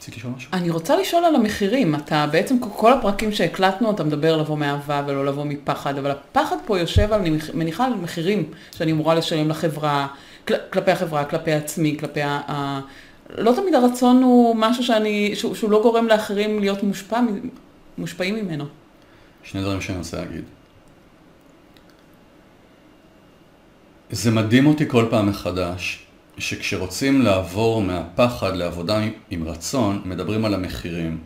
רצית 0.05 0.17
לשאול 0.17 0.33
משהו? 0.37 0.51
אני 0.53 0.71
רוצה 0.71 0.97
לשאול 0.97 1.25
על 1.25 1.35
המחירים. 1.35 1.95
אתה 1.95 2.27
בעצם, 2.33 2.59
כל 2.59 2.93
הפרקים 2.93 3.33
שהקלטנו, 3.33 3.91
אתה 3.91 4.05
מדבר 4.05 4.37
לבוא 4.37 4.59
מאהבה 4.59 5.03
ולא 5.07 5.27
לבוא 5.27 5.45
מפחד, 5.45 5.99
אבל 5.99 6.11
הפחד 6.11 6.57
פה 6.67 6.79
יושב, 6.79 7.13
על, 7.13 7.21
אני 7.21 7.39
מניחה, 7.55 7.87
על 7.87 7.95
מחירים 7.95 8.51
שאני 8.77 8.93
אמורה 8.93 9.15
לשלם 9.15 9.49
לחברה, 9.49 10.07
כלפי 10.47 10.91
החברה, 10.91 11.25
כלפי 11.25 11.53
עצמי, 11.53 11.97
כלפי 12.01 12.23
ה... 12.23 12.81
לא 13.39 13.53
תמיד 13.57 13.75
הרצון 13.75 14.23
הוא 14.23 14.57
משהו 14.57 14.85
שאני, 14.85 15.33
שהוא, 15.35 15.55
שהוא 15.55 15.71
לא 15.71 15.83
גורם 15.83 16.07
לאחרים 16.07 16.59
להיות 16.59 16.83
מושפע, 16.83 17.21
מושפעים 17.99 18.35
ממנו. 18.35 18.65
שני 19.43 19.61
דברים 19.61 19.81
שאני 19.81 19.99
רוצה 19.99 20.17
להגיד. 20.17 20.45
זה 24.11 24.31
מדהים 24.31 24.67
אותי 24.67 24.89
כל 24.89 25.07
פעם 25.11 25.27
מחדש, 25.29 26.04
שכשרוצים 26.39 27.23
לעבור 27.23 27.83
מהפחד 27.83 28.57
לעבודה 28.57 29.01
עם 29.31 29.49
רצון, 29.49 30.03
מדברים 30.05 30.45
על 30.45 30.55
המחירים. 30.55 31.19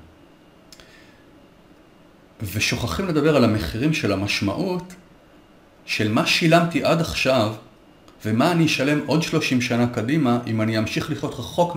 ושוכחים 2.43 3.09
לדבר 3.09 3.37
על 3.37 3.45
המחירים 3.45 3.95
של 3.95 4.13
המשמעות 4.13 4.95
של 5.85 6.13
מה 6.13 6.27
שילמתי 6.27 6.85
עד 6.85 7.01
עכשיו 7.01 7.55
ומה 8.25 8.53
אני 8.53 8.67
אשלם 8.67 9.01
עוד 9.07 9.23
30 9.23 9.61
שנה 9.61 9.87
קדימה 9.87 10.39
אם 10.47 10.61
אני 10.61 10.79
אמשיך 10.79 11.11
לחיות 11.11 11.35
רחוק 11.35 11.77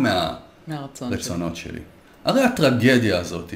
מהרצונות 0.67 1.55
שלי. 1.55 1.71
שלי. 1.71 1.81
הרי 2.25 2.43
הטרגדיה 2.43 3.19
הזאת, 3.19 3.53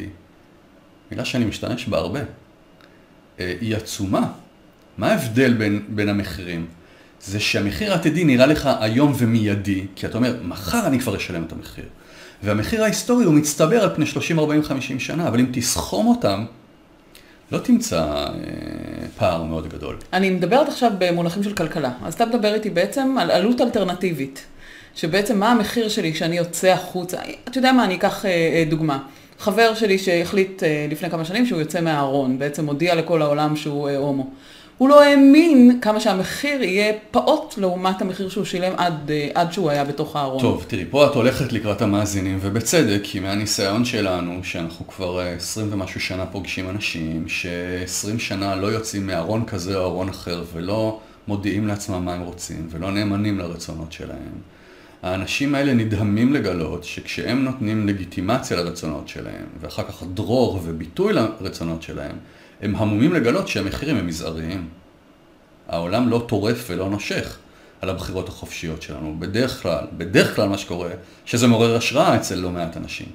מילה 1.12 1.26
שאני 1.26 1.46
משתמש 1.46 1.88
בה 1.88 1.98
הרבה, 1.98 2.20
אה, 3.40 3.56
היא 3.62 3.76
עצומה. 3.76 4.32
מה 4.98 5.12
ההבדל 5.12 5.54
בין, 5.54 5.86
בין 5.90 6.10
המחירים? 6.10 6.68
זה 7.21 7.39
שהמחיר 7.39 7.91
העתידי 7.91 8.23
נראה 8.23 8.45
לך 8.45 8.69
היום 8.80 9.13
ומיידי, 9.17 9.86
כי 9.95 10.06
אתה 10.06 10.17
אומר, 10.17 10.36
מחר 10.43 10.88
אני 10.88 10.99
כבר 10.99 11.17
אשלם 11.17 11.43
את 11.43 11.51
המחיר. 11.51 11.86
והמחיר 12.43 12.84
ההיסטורי 12.84 13.25
הוא 13.25 13.34
מצטבר 13.34 13.84
על 13.84 13.95
פני 13.95 14.06
30, 14.06 14.39
40, 14.39 14.63
50 14.63 14.99
שנה, 14.99 15.28
אבל 15.28 15.39
אם 15.39 15.45
תסכום 15.51 16.08
אותם, 16.08 16.45
לא 17.51 17.58
תמצא 17.58 18.01
אה, 18.04 18.34
פער 19.17 19.43
מאוד 19.43 19.67
גדול. 19.67 19.97
אני 20.13 20.30
מדברת 20.30 20.67
עכשיו 20.67 20.91
במונחים 20.97 21.43
של 21.43 21.54
כלכלה, 21.54 21.91
אז 22.04 22.13
אתה 22.13 22.25
מדבר 22.25 22.54
איתי 22.54 22.69
בעצם 22.69 23.15
על 23.19 23.32
עלות 23.32 23.62
אלטרנטיבית, 23.62 24.45
שבעצם 24.95 25.39
מה 25.39 25.51
המחיר 25.51 25.89
שלי 25.89 26.13
כשאני 26.13 26.38
יוצא 26.38 26.67
החוצה, 26.67 27.17
אתה 27.49 27.58
יודע 27.58 27.71
מה, 27.71 27.84
אני 27.84 27.95
אקח 27.95 28.25
אה, 28.25 28.30
אה, 28.30 28.63
דוגמה. 28.69 28.99
חבר 29.39 29.73
שלי 29.73 29.97
שהחליט 29.97 30.63
לפני 30.91 31.10
כמה 31.10 31.25
שנים 31.25 31.45
שהוא 31.45 31.60
יוצא 31.60 31.82
מהארון, 31.82 32.39
בעצם 32.39 32.65
הודיע 32.65 32.95
לכל 32.95 33.21
העולם 33.21 33.56
שהוא 33.56 33.89
הומו. 33.89 34.30
הוא 34.78 34.90
לא 34.90 35.04
האמין 35.04 35.80
כמה 35.82 36.00
שהמחיר 36.00 36.64
יהיה 36.64 36.94
פעוט 37.12 37.58
לעומת 37.58 38.02
המחיר 38.02 38.30
שהוא 38.30 38.46
שילם 38.46 38.74
עד, 38.78 39.12
אה, 39.12 39.30
עד 39.34 39.54
שהוא 39.54 39.70
היה 39.70 39.84
בתוך 39.84 40.16
הארון. 40.16 40.42
טוב, 40.42 40.66
תראי, 40.68 40.86
פה 40.90 41.08
את 41.08 41.16
הולכת 41.16 41.54
לקראת 41.54 41.82
המאזינים, 41.82 42.38
ובצדק, 42.42 43.00
כי 43.04 43.20
מהניסיון 43.20 43.86
שלנו, 43.86 44.44
שאנחנו 44.44 44.88
כבר 44.88 45.20
אה, 45.20 45.34
עשרים 45.34 45.68
ומשהו 45.72 46.00
שנה 46.00 46.26
פוגשים 46.26 46.70
אנשים, 46.70 47.28
שעשרים 47.28 48.20
שנה 48.20 48.56
לא 48.56 48.68
יוצאים 48.68 49.08
מארון 49.08 49.46
כזה 49.46 49.78
או 49.78 49.86
ארון 49.86 50.10
אחר, 50.10 50.44
ולא 50.54 51.00
מודיעים 51.28 51.68
לעצמם 51.68 52.06
מה 52.06 52.14
הם 52.14 52.22
רוצים, 52.22 52.68
ולא 52.72 52.92
נאמנים 52.92 53.40
לרצונות 53.40 53.92
שלהם. 53.92 54.56
האנשים 55.04 55.56
האלה 55.56 55.74
נדהמים 55.74 56.34
לגלות 56.34 56.84
שכשהם 56.84 57.44
נותנים 57.44 57.88
לגיטימציה 57.88 58.58
לרצונות 58.58 59.08
שלהם, 59.08 59.46
ואחר 59.62 59.84
כך 59.84 60.04
דרור 60.14 60.60
וביטוי 60.64 61.14
לרצונות 61.14 61.82
שלהם, 61.82 62.16
הם 62.62 62.76
המומים 62.76 63.13
לגלות 63.13 63.48
שהמחירים 63.48 63.98
הם 63.98 64.08
מזעריים. 64.08 64.68
העולם 65.68 66.10
לא 66.10 66.26
טורף 66.28 66.65
ולא 66.70 66.89
נושך 66.89 67.38
על 67.82 67.89
הבחירות 67.89 68.30
החופשיות 68.30 68.82
שלנו. 68.82 69.15
בדרך 69.20 69.62
כלל, 69.62 69.86
בדרך 69.98 70.36
כלל 70.36 70.50
מה 70.50 70.58
שקורה, 70.58 70.89
שזה 71.26 71.48
מעורר 71.48 71.76
השראה 71.76 72.15
אצל 72.15 72.36
לא 72.36 72.52
מעט 72.52 72.78
אנשים. 72.78 73.08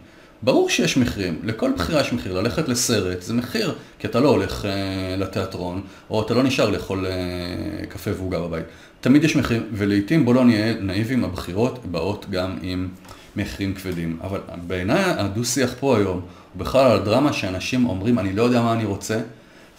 ברור 0.43 0.69
שיש 0.69 0.97
מחירים, 0.97 1.41
לכל 1.45 1.71
בחירה 1.77 2.01
יש 2.01 2.13
מחיר. 2.13 2.41
ללכת 2.41 2.69
לסרט 2.69 3.23
זה 3.23 3.35
מחיר, 3.35 3.75
כי 3.99 4.07
אתה 4.07 4.21
לא 4.21 4.29
הולך 4.29 4.65
אה, 4.65 5.17
לתיאטרון, 5.17 5.83
או 6.11 6.23
אתה 6.23 6.35
לא 6.35 6.43
נשאר 6.43 6.71
לאכול 6.71 7.07
אה, 7.07 7.87
קפה 7.89 8.11
ועוגה 8.17 8.41
בבית. 8.41 8.65
תמיד 9.01 9.25
יש 9.25 9.37
מחירים, 9.37 9.63
ולעיתים 9.73 10.25
בוא 10.25 10.35
לא 10.35 10.45
נהיה 10.45 10.75
נאיבים, 10.75 11.25
הבחירות 11.25 11.87
באות 11.87 12.27
גם 12.31 12.59
עם 12.63 12.89
מחירים 13.37 13.75
כבדים. 13.75 14.19
אבל 14.23 14.41
בעיניי 14.67 15.05
הדו-שיח 15.05 15.75
פה 15.81 15.97
היום 15.97 16.21
הוא 16.53 16.61
בכלל 16.61 16.91
על 16.91 16.97
הדרמה 16.97 17.33
שאנשים 17.33 17.87
אומרים, 17.87 18.19
אני 18.19 18.33
לא 18.33 18.43
יודע 18.43 18.63
מה 18.63 18.73
אני 18.73 18.85
רוצה, 18.85 19.21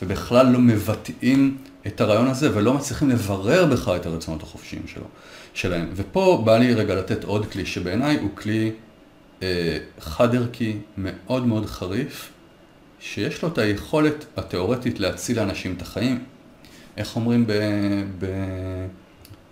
ובכלל 0.01 0.49
לא 0.49 0.59
מבטאים 0.59 1.57
את 1.87 2.01
הרעיון 2.01 2.27
הזה 2.27 2.57
ולא 2.57 2.73
מצליחים 2.73 3.09
לברר 3.09 3.65
בכלל 3.65 3.95
את 3.95 4.05
הרצונות 4.05 4.43
החופשיים 4.43 4.87
שלו, 4.87 5.03
שלהם. 5.53 5.89
ופה 5.95 6.41
בא 6.45 6.57
לי 6.57 6.73
רגע 6.73 6.95
לתת 6.95 7.23
עוד 7.23 7.51
כלי 7.51 7.65
שבעיניי 7.65 8.17
הוא 8.19 8.29
כלי 8.35 8.71
אה, 9.43 9.77
חד 9.99 10.35
ערכי, 10.35 10.77
מאוד 10.97 11.47
מאוד 11.47 11.65
חריף, 11.65 12.29
שיש 12.99 13.43
לו 13.43 13.49
את 13.49 13.57
היכולת 13.57 14.25
התיאורטית 14.37 14.99
להציל 14.99 15.37
לאנשים 15.37 15.73
את 15.77 15.81
החיים. 15.81 16.23
איך 16.97 17.15
אומרים 17.15 17.47
ב... 17.47 17.51
ב 18.19 18.25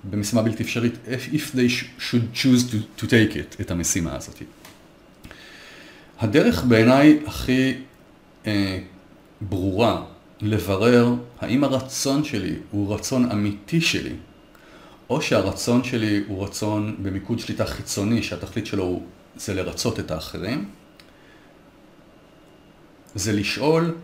במשימה 0.03 0.41
בלתי 0.41 0.63
אפשרית, 0.63 0.93
if 1.07 1.55
they 1.55 1.69
should 1.99 2.35
choose 2.35 2.71
to, 2.71 3.01
to 3.01 3.05
take 3.05 3.33
it, 3.33 3.61
את 3.61 3.71
המשימה 3.71 4.15
הזאת. 4.15 4.41
הדרך 6.19 6.63
בעיניי 6.63 7.19
הכי 7.25 7.73
אה, 8.47 8.79
ברורה 9.41 10.03
לברר 10.41 11.15
האם 11.39 11.63
הרצון 11.63 12.23
שלי 12.23 12.55
הוא 12.71 12.95
רצון 12.95 13.31
אמיתי 13.31 13.81
שלי, 13.81 14.15
או 15.09 15.21
שהרצון 15.21 15.83
שלי 15.83 16.23
הוא 16.27 16.43
רצון 16.43 16.95
במיקוד 17.01 17.39
שליטה 17.39 17.65
חיצוני, 17.65 18.23
שהתכלית 18.23 18.65
שלו 18.65 18.83
הוא, 18.83 19.03
זה 19.35 19.53
לרצות 19.53 19.99
את 19.99 20.11
האחרים, 20.11 20.65
זה 23.15 23.33
לשאול 23.33 23.95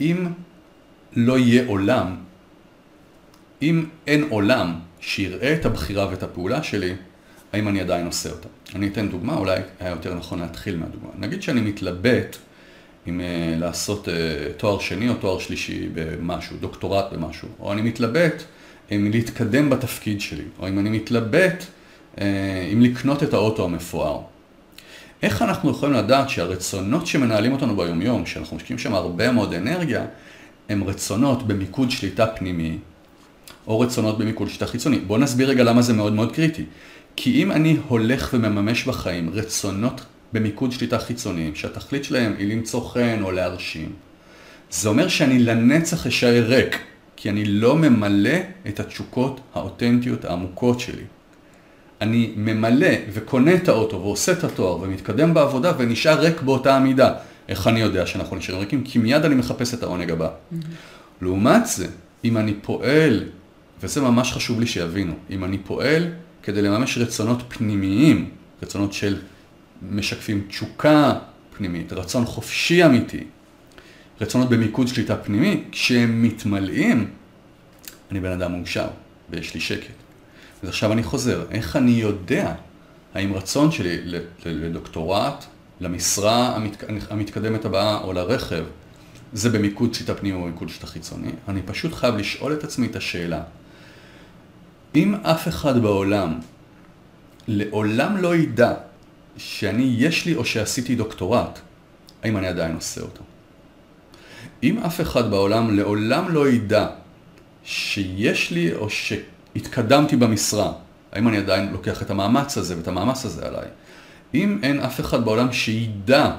אם 0.00 0.26
לא 1.16 1.38
יהיה 1.38 1.66
עולם, 1.66 2.16
אם 3.62 3.84
אין 4.06 4.26
עולם 4.30 4.74
שיראה 5.00 5.54
את 5.54 5.66
הבחירה 5.66 6.08
ואת 6.10 6.22
הפעולה 6.22 6.62
שלי, 6.62 6.94
האם 7.52 7.68
אני 7.68 7.80
עדיין 7.80 8.06
עושה 8.06 8.30
אותה. 8.30 8.48
אני 8.74 8.88
אתן 8.88 9.08
דוגמה, 9.08 9.36
אולי 9.36 9.60
היה 9.80 9.90
יותר 9.90 10.14
נכון 10.14 10.38
להתחיל 10.38 10.76
מהדוגמה. 10.76 11.10
נגיד 11.18 11.42
שאני 11.42 11.60
מתלבט 11.60 12.36
אם 13.08 13.20
אה, 13.20 13.54
לעשות 13.58 14.08
אה, 14.08 14.14
תואר 14.56 14.78
שני 14.78 15.08
או 15.08 15.14
תואר 15.14 15.38
שלישי 15.38 15.88
במשהו, 15.94 16.56
דוקטורט 16.60 17.12
במשהו, 17.12 17.48
או 17.60 17.72
אני 17.72 17.82
מתלבט 17.82 18.42
אם 18.92 19.08
להתקדם 19.12 19.70
בתפקיד 19.70 20.20
שלי, 20.20 20.44
או 20.58 20.68
אם 20.68 20.78
אני 20.78 20.90
מתלבט 20.90 21.64
אם 22.72 22.80
לקנות 22.80 23.22
את 23.22 23.34
האוטו 23.34 23.64
המפואר. 23.64 24.20
איך 25.22 25.42
אנחנו 25.42 25.70
יכולים 25.70 25.94
לדעת 25.94 26.28
שהרצונות 26.28 27.06
שמנהלים 27.06 27.52
אותנו 27.52 27.76
ביומיום, 27.76 28.26
שאנחנו 28.26 28.56
משקיעים 28.56 28.78
שם 28.78 28.94
הרבה 28.94 29.32
מאוד 29.32 29.54
אנרגיה, 29.54 30.06
הם 30.68 30.84
רצונות 30.84 31.46
במיקוד 31.46 31.90
שליטה 31.90 32.26
פנימי, 32.26 32.78
או 33.66 33.80
רצונות 33.80 34.18
במיקוד 34.18 34.48
שליטה 34.48 34.66
חיצוני. 34.66 34.98
בואו 34.98 35.18
נסביר 35.18 35.48
רגע 35.48 35.64
למה 35.64 35.82
זה 35.82 35.92
מאוד 35.92 36.12
מאוד 36.12 36.32
קריטי. 36.32 36.64
כי 37.16 37.42
אם 37.42 37.52
אני 37.52 37.76
הולך 37.88 38.30
ומממש 38.32 38.84
בחיים 38.84 39.30
רצונות 39.32 40.00
במיקוד 40.32 40.72
שליטה 40.72 40.98
חיצוניים, 40.98 41.54
שהתכלית 41.54 42.04
שלהם 42.04 42.34
היא 42.38 42.52
למצוא 42.52 42.88
חן 42.88 43.18
או 43.22 43.30
להרשים, 43.30 43.92
זה 44.70 44.88
אומר 44.88 45.08
שאני 45.08 45.38
לנצח 45.38 46.06
אשאר 46.06 46.44
ריק, 46.46 46.78
כי 47.16 47.30
אני 47.30 47.44
לא 47.44 47.76
ממלא 47.76 48.38
את 48.68 48.80
התשוקות 48.80 49.40
האותנטיות 49.54 50.24
העמוקות 50.24 50.80
שלי. 50.80 51.02
אני 52.00 52.32
ממלא 52.36 52.88
וקונה 53.12 53.54
את 53.54 53.68
האוטו 53.68 54.00
ועושה 54.00 54.32
את 54.32 54.44
התואר 54.44 54.80
ומתקדם 54.80 55.34
בעבודה 55.34 55.72
ונשאר 55.78 56.20
ריק 56.20 56.42
באותה 56.42 56.76
המידה. 56.76 57.14
איך 57.48 57.66
אני 57.66 57.80
יודע 57.80 58.06
שאנחנו 58.06 58.36
נשארים 58.36 58.60
ריקים? 58.60 58.84
כי 58.84 58.98
מיד 58.98 59.24
אני 59.24 59.34
מחפש 59.34 59.74
את 59.74 59.82
העונג 59.82 60.10
הבא. 60.10 60.28
Mm-hmm. 60.28 60.56
לעומת 61.22 61.66
זה, 61.66 61.86
אם 62.24 62.36
אני 62.36 62.54
פועל, 62.62 63.24
וזה 63.82 64.00
ממש 64.00 64.32
חשוב 64.32 64.60
לי 64.60 64.66
שיבינו, 64.66 65.14
אם 65.30 65.44
אני 65.44 65.58
פועל 65.58 66.08
כדי 66.42 66.62
לממש 66.62 66.98
רצונות 66.98 67.42
פנימיים, 67.48 68.30
רצונות 68.62 68.92
של 68.92 69.16
משקפים 69.90 70.44
תשוקה 70.48 71.18
פנימית, 71.56 71.92
רצון 71.92 72.26
חופשי 72.26 72.84
אמיתי, 72.86 73.24
רצונות 74.20 74.48
במיקוד 74.48 74.88
שליטה 74.88 75.16
פנימי, 75.16 75.64
כשהם 75.72 76.22
מתמלאים, 76.22 77.10
אני 78.10 78.20
בן 78.20 78.32
אדם 78.32 78.52
מאושר 78.52 78.88
ויש 79.30 79.54
לי 79.54 79.60
שקט. 79.60 79.94
אז 80.62 80.68
עכשיו 80.68 80.92
אני 80.92 81.02
חוזר, 81.02 81.44
איך 81.50 81.76
אני 81.76 81.90
יודע 81.90 82.54
האם 83.14 83.34
רצון 83.34 83.72
שלי 83.72 83.96
לדוקטורט, 84.44 85.44
למשרה 85.80 86.58
המתקדמת 87.10 87.64
הבאה 87.64 88.00
או 88.00 88.12
לרכב, 88.12 88.64
זה 89.32 89.48
במיקוד 89.50 89.94
שיטה 89.94 90.14
פנימי 90.14 90.36
או 90.36 90.42
במיקוד 90.42 90.68
שיטה 90.68 90.86
חיצוני? 90.86 91.30
אני 91.48 91.62
פשוט 91.62 91.94
חייב 91.94 92.16
לשאול 92.16 92.52
את 92.52 92.64
עצמי 92.64 92.86
את 92.86 92.96
השאלה, 92.96 93.42
אם 94.94 95.14
אף 95.14 95.48
אחד 95.48 95.82
בעולם 95.82 96.38
לעולם 97.48 98.16
לא 98.16 98.36
ידע 98.36 98.74
שאני, 99.36 99.94
יש 99.98 100.26
לי 100.26 100.34
או 100.34 100.44
שעשיתי 100.44 100.94
דוקטורט, 100.94 101.58
האם 102.22 102.36
אני 102.36 102.46
עדיין 102.46 102.74
עושה 102.74 103.00
אותו? 103.00 103.22
אם 104.62 104.78
אף 104.78 105.00
אחד 105.00 105.30
בעולם 105.30 105.76
לעולם 105.76 106.28
לא 106.28 106.48
ידע 106.48 106.86
שיש 107.64 108.50
לי 108.50 108.74
או 108.74 108.88
שהתקדמתי 108.90 110.16
במשרה, 110.16 110.72
האם 111.12 111.28
אני 111.28 111.38
עדיין 111.38 111.72
לוקח 111.72 112.02
את 112.02 112.10
המאמץ 112.10 112.58
הזה 112.58 112.76
ואת 112.76 112.88
המאמץ 112.88 113.24
הזה 113.24 113.46
עליי? 113.46 113.66
אם 114.34 114.58
אין 114.62 114.80
אף 114.80 115.00
אחד 115.00 115.24
בעולם 115.24 115.52
שידע 115.52 116.30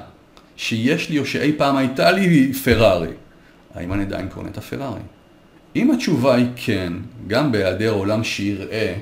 שיש 0.56 1.10
לי 1.10 1.18
או 1.18 1.26
שאי 1.26 1.52
פעם 1.52 1.76
הייתה 1.76 2.10
לי 2.10 2.52
פרארי, 2.52 3.12
האם 3.74 3.92
אני 3.92 4.02
עדיין 4.02 4.28
קונה 4.28 4.48
את 4.48 4.58
הפרארי? 4.58 5.00
אם 5.76 5.90
התשובה 5.90 6.34
היא 6.34 6.46
כן, 6.56 6.92
גם 7.26 7.52
בהיעדר 7.52 7.90
עולם 7.90 8.24
שיראה, 8.24 8.94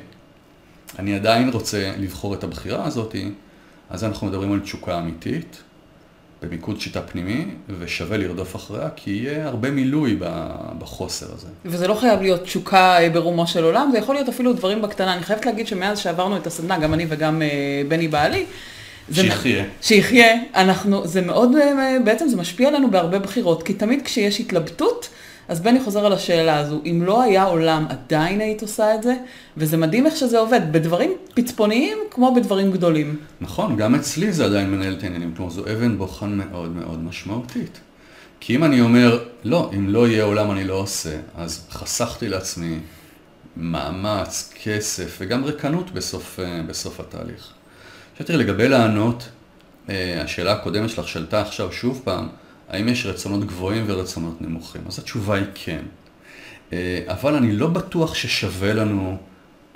אני 0.98 1.14
עדיין 1.14 1.50
רוצה 1.50 1.92
לבחור 1.98 2.34
את 2.34 2.44
הבחירה 2.44 2.84
הזאת, 2.86 3.16
אז 3.90 4.04
אנחנו 4.04 4.26
מדברים 4.26 4.52
על 4.52 4.60
תשוקה 4.60 4.98
אמיתית, 4.98 5.62
במיקוד 6.42 6.80
שיטה 6.80 7.02
פנימי, 7.02 7.44
ושווה 7.78 8.16
לרדוף 8.16 8.56
אחריה, 8.56 8.88
כי 8.96 9.10
יהיה 9.10 9.46
הרבה 9.46 9.70
מילוי 9.70 10.18
בחוסר 10.78 11.26
הזה. 11.34 11.46
וזה 11.64 11.88
לא 11.88 11.94
חייב 11.94 12.22
להיות 12.22 12.42
תשוקה 12.42 12.98
אה, 12.98 13.10
ברומו 13.10 13.46
של 13.46 13.64
עולם, 13.64 13.88
זה 13.92 13.98
יכול 13.98 14.14
להיות 14.14 14.28
אפילו 14.28 14.52
דברים 14.52 14.82
בקטנה. 14.82 15.14
אני 15.14 15.22
חייבת 15.22 15.46
להגיד 15.46 15.66
שמאז 15.66 15.98
שעברנו 15.98 16.36
את 16.36 16.46
הסדנה, 16.46 16.78
גם 16.78 16.94
אני 16.94 17.06
וגם 17.08 17.42
אה, 17.42 17.48
בני 17.88 18.08
בעלי, 18.08 18.44
שיחיה. 19.12 19.64
שיחיה. 19.82 20.26
אנחנו, 20.54 21.06
זה 21.06 21.20
מאוד, 21.20 21.56
אה, 21.56 21.96
בעצם 22.04 22.28
זה 22.28 22.36
משפיע 22.36 22.68
עלינו 22.68 22.90
בהרבה 22.90 23.18
בחירות, 23.18 23.62
כי 23.62 23.74
תמיד 23.74 24.02
כשיש 24.04 24.40
התלבטות, 24.40 25.08
אז 25.50 25.60
בני 25.60 25.80
חוזר 25.80 26.06
על 26.06 26.12
השאלה 26.12 26.58
הזו, 26.58 26.80
אם 26.84 27.02
לא 27.06 27.22
היה 27.22 27.44
עולם, 27.44 27.86
עדיין 27.88 28.40
היית 28.40 28.62
עושה 28.62 28.94
את 28.94 29.02
זה? 29.02 29.16
וזה 29.56 29.76
מדהים 29.76 30.06
איך 30.06 30.16
שזה 30.16 30.38
עובד, 30.38 30.60
בדברים 30.72 31.12
פצפוניים 31.34 31.98
כמו 32.10 32.34
בדברים 32.34 32.72
גדולים. 32.72 33.16
נכון, 33.40 33.76
גם 33.76 33.94
אצלי 33.94 34.32
זה 34.32 34.44
עדיין 34.44 34.70
מנהל 34.70 34.94
את 34.98 35.02
העניינים, 35.02 35.34
כלומר 35.36 35.50
זו 35.50 35.62
אבן 35.62 35.98
בוחן 35.98 36.30
מאוד 36.30 36.76
מאוד 36.76 37.04
משמעותית. 37.04 37.80
כי 38.40 38.56
אם 38.56 38.64
אני 38.64 38.80
אומר, 38.80 39.24
לא, 39.44 39.70
אם 39.76 39.88
לא 39.88 40.08
יהיה 40.08 40.24
עולם 40.24 40.50
אני 40.50 40.64
לא 40.64 40.74
עושה, 40.74 41.16
אז 41.36 41.66
חסכתי 41.70 42.28
לעצמי 42.28 42.78
מאמץ, 43.56 44.52
כסף 44.62 45.16
וגם 45.20 45.44
ריקנות 45.44 45.90
בסוף, 45.90 46.40
אה, 46.40 46.62
בסוף 46.66 47.00
התהליך. 47.00 47.52
עכשיו 48.12 48.26
תראי, 48.26 48.38
לגבי 48.38 48.68
לענות, 48.68 49.28
אה, 49.88 50.22
השאלה 50.24 50.52
הקודמת 50.52 50.90
שלך 50.90 51.08
שלתה 51.08 51.40
עכשיו 51.40 51.72
שוב 51.72 52.00
פעם, 52.04 52.28
האם 52.70 52.88
יש 52.88 53.06
רצונות 53.06 53.44
גבוהים 53.44 53.84
ורצונות 53.86 54.42
נמוכים? 54.42 54.82
אז 54.86 54.98
התשובה 54.98 55.34
היא 55.34 55.44
כן. 55.54 55.82
אה, 56.72 57.02
אבל 57.06 57.34
אני 57.34 57.52
לא 57.52 57.66
בטוח 57.66 58.14
ששווה 58.14 58.72
לנו 58.72 59.16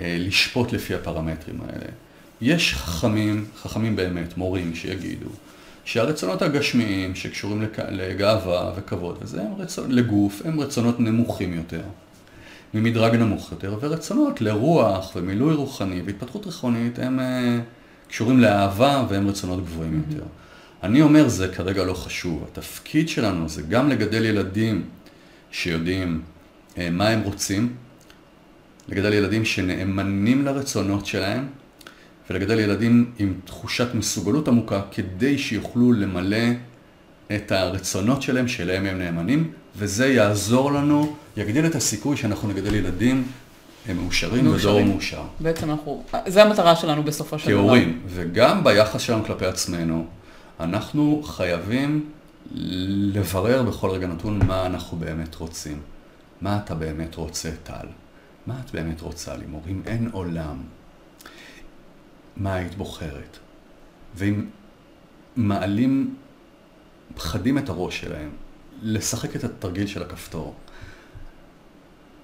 אה, 0.01 0.17
לשפוט 0.19 0.73
לפי 0.73 0.93
הפרמטרים 0.93 1.59
האלה. 1.61 1.85
יש 2.41 2.73
חכמים, 2.75 3.45
חכמים 3.61 3.95
באמת, 3.95 4.37
מורים 4.37 4.75
שיגידו, 4.75 5.29
שהרצונות 5.85 6.41
הגשמיים 6.41 7.15
שקשורים 7.15 7.65
לגאווה 7.91 8.71
וכבוד 8.75 9.17
וזה, 9.21 9.41
הם 9.41 9.53
רצונות, 9.57 9.91
לגוף, 9.91 10.41
הם 10.45 10.59
רצונות 10.59 10.99
נמוכים 10.99 11.53
יותר, 11.53 11.81
ממדרג 12.73 13.15
נמוך 13.15 13.51
יותר, 13.51 13.77
ורצונות 13.81 14.41
לרוח 14.41 15.15
ומילוי 15.15 15.53
רוחני 15.53 16.01
והתפתחות 16.05 16.47
רכונית 16.47 16.99
הם 16.99 17.19
אה, 17.19 17.59
קשורים 18.09 18.39
לאהבה 18.39 19.05
והם 19.09 19.27
רצונות 19.27 19.65
גבוהים 19.65 20.03
mm-hmm. 20.09 20.13
יותר. 20.13 20.25
אני 20.85 21.01
אומר, 21.01 21.27
זה 21.27 21.47
כרגע 21.47 21.83
לא 21.83 21.93
חשוב. 21.93 22.43
התפקיד 22.51 23.09
שלנו 23.09 23.49
זה 23.49 23.61
גם 23.61 23.89
לגדל 23.89 24.25
ילדים 24.25 24.83
שיודעים 25.51 26.21
אה, 26.77 26.89
מה 26.89 27.07
הם 27.07 27.21
רוצים, 27.21 27.73
לגדל 28.89 29.13
ילדים 29.13 29.45
שנאמנים 29.45 30.45
לרצונות 30.45 31.05
שלהם, 31.05 31.47
ולגדל 32.29 32.59
ילדים 32.59 33.11
עם 33.19 33.33
תחושת 33.45 33.87
מסוגלות 33.93 34.47
עמוקה 34.47 34.81
כדי 34.91 35.37
שיוכלו 35.37 35.93
למלא 35.93 36.47
את 37.35 37.51
הרצונות 37.51 38.21
שלהם 38.21 38.47
שאליהם 38.47 38.85
הם 38.85 38.99
נאמנים, 38.99 39.51
וזה 39.77 40.07
יעזור 40.07 40.71
לנו, 40.71 41.15
יגדיל 41.37 41.65
את 41.65 41.75
הסיכוי 41.75 42.17
שאנחנו 42.17 42.47
נגדל 42.47 42.75
ילדים 42.75 43.27
הם 43.87 43.97
מאושרים 43.97 44.47
ודור 44.47 44.83
מאושר. 44.83 45.23
בעצם 45.39 45.69
אנחנו, 45.69 46.03
זה 46.27 46.43
המטרה 46.43 46.75
שלנו 46.75 47.03
בסופו 47.03 47.39
של 47.39 47.51
דבר. 47.51 47.57
כהורים, 47.57 48.01
וגם 48.07 48.63
ביחס 48.63 49.01
שלנו 49.01 49.25
כלפי 49.25 49.45
עצמנו. 49.45 50.07
אנחנו 50.59 51.23
חייבים 51.25 52.09
לברר 53.13 53.63
בכל 53.63 53.89
רגע 53.89 54.07
נתון 54.07 54.45
מה 54.47 54.65
אנחנו 54.65 54.97
באמת 54.97 55.35
רוצים. 55.35 55.81
מה 56.41 56.57
אתה 56.57 56.75
באמת 56.75 57.15
רוצה, 57.15 57.51
טל? 57.63 57.87
מה 58.47 58.59
את 58.65 58.71
באמת 58.71 59.01
רוצה, 59.01 59.35
לימור? 59.35 59.61
אם 59.67 59.81
אין 59.85 60.09
עולם, 60.11 60.61
מה 62.37 62.53
היית 62.53 62.75
בוחרת? 62.75 63.37
ואם 64.15 64.45
מעלים, 65.35 66.15
פחדים 67.15 67.57
את 67.57 67.69
הראש 67.69 68.01
שלהם, 68.01 68.29
לשחק 68.81 69.35
את 69.35 69.43
התרגיל 69.43 69.87
של 69.87 70.03
הכפתור. 70.03 70.55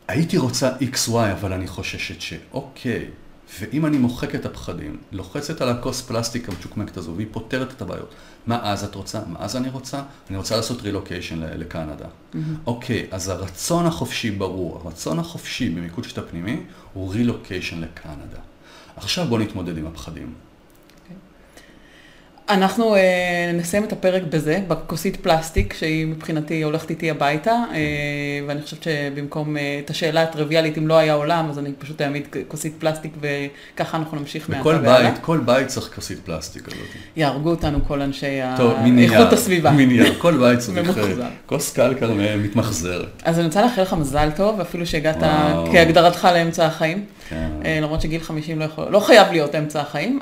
הייתי 0.07 0.37
רוצה 0.37 0.77
XY, 0.77 1.31
אבל 1.31 1.53
אני 1.53 1.67
חוששת 1.67 2.21
ש... 2.21 2.33
אוקיי, 2.53 3.09
ואם 3.59 3.85
אני 3.85 3.97
מוחק 3.97 4.35
את 4.35 4.45
הפחדים, 4.45 4.97
לוחצת 5.11 5.61
על 5.61 5.69
הכוס 5.69 6.01
פלסטיק 6.01 6.49
המצ'וקמקת 6.49 6.97
הזו, 6.97 7.13
והיא 7.15 7.27
פותרת 7.31 7.71
את 7.71 7.81
הבעיות, 7.81 8.13
מה 8.47 8.71
אז 8.71 8.83
את 8.83 8.95
רוצה? 8.95 9.21
מה 9.27 9.39
אז 9.39 9.55
אני 9.55 9.69
רוצה? 9.69 10.01
אני 10.29 10.37
רוצה 10.37 10.55
לעשות 10.55 10.81
רילוקיישן 10.81 11.39
לקנדה. 11.39 12.05
Mm-hmm. 12.05 12.37
אוקיי, 12.67 13.07
אז 13.11 13.29
הרצון 13.29 13.85
החופשי 13.85 14.31
ברור, 14.31 14.81
הרצון 14.83 15.19
החופשי 15.19 15.69
במיקוד 15.69 16.03
שיטה 16.03 16.21
פנימי 16.21 16.63
הוא 16.93 17.13
רילוקיישן 17.13 17.81
לקנדה. 17.81 18.39
עכשיו 18.95 19.25
בואו 19.25 19.39
נתמודד 19.41 19.77
עם 19.77 19.87
הפחדים. 19.87 20.33
אנחנו 22.49 22.95
אה, 22.95 23.51
נסיים 23.53 23.83
את 23.83 23.93
הפרק 23.93 24.21
בזה, 24.29 24.59
בכוסית 24.67 25.15
פלסטיק, 25.15 25.73
שהיא 25.73 26.07
מבחינתי 26.07 26.63
הולכת 26.63 26.89
איתי 26.89 27.11
הביתה, 27.11 27.51
אה, 27.51 27.77
ואני 28.47 28.61
חושבת 28.61 28.83
שבמקום 28.83 29.57
אה, 29.57 29.79
את 29.85 29.89
השאלה 29.89 30.23
הטריוויאלית, 30.23 30.77
אם 30.77 30.87
לא 30.87 30.93
היה 30.93 31.13
עולם, 31.13 31.49
אז 31.49 31.59
אני 31.59 31.71
פשוט 31.79 32.01
אעמיד 32.01 32.27
כוסית 32.47 32.73
פלסטיק, 32.79 33.11
וככה 33.21 33.97
אנחנו 33.97 34.17
נמשיך 34.17 34.49
מעתה 34.49 34.67
והלאה. 34.67 35.11
בית, 35.11 35.19
כל 35.21 35.39
בית 35.45 35.67
צריך 35.67 35.91
כוסית 35.95 36.19
פלסטיק 36.25 36.67
הזאת. 36.67 36.79
יהרגו 37.15 37.49
אותנו 37.49 37.79
כל 37.87 38.01
אנשי 38.01 38.39
טוב, 38.57 38.73
איכות 38.99 39.33
הסביבה. 39.33 39.71
מיניאר, 39.71 40.19
כל 40.19 40.37
בית 40.37 40.59
צריך 40.59 40.99
כוס 41.45 41.73
קלקר 41.73 42.13
מתמחזרת. 42.37 43.21
אז 43.23 43.37
אני 43.39 43.45
רוצה 43.45 43.61
לאחל 43.61 43.81
לך 43.81 43.93
מזל 43.93 44.29
טוב, 44.35 44.59
אפילו 44.59 44.85
שהגעת 44.85 45.17
כהגדרתך 45.71 46.27
לאמצע 46.33 46.65
החיים. 46.65 47.05
כן. 47.29 47.49
למרות 47.81 48.01
שגיל 48.01 48.21
50 48.21 48.59
לא, 48.59 48.63
יכול, 48.65 48.85
לא 48.89 48.99
חייב 48.99 49.27
להיות 49.31 49.55
אמצע 49.55 49.81
החיים, 49.81 50.19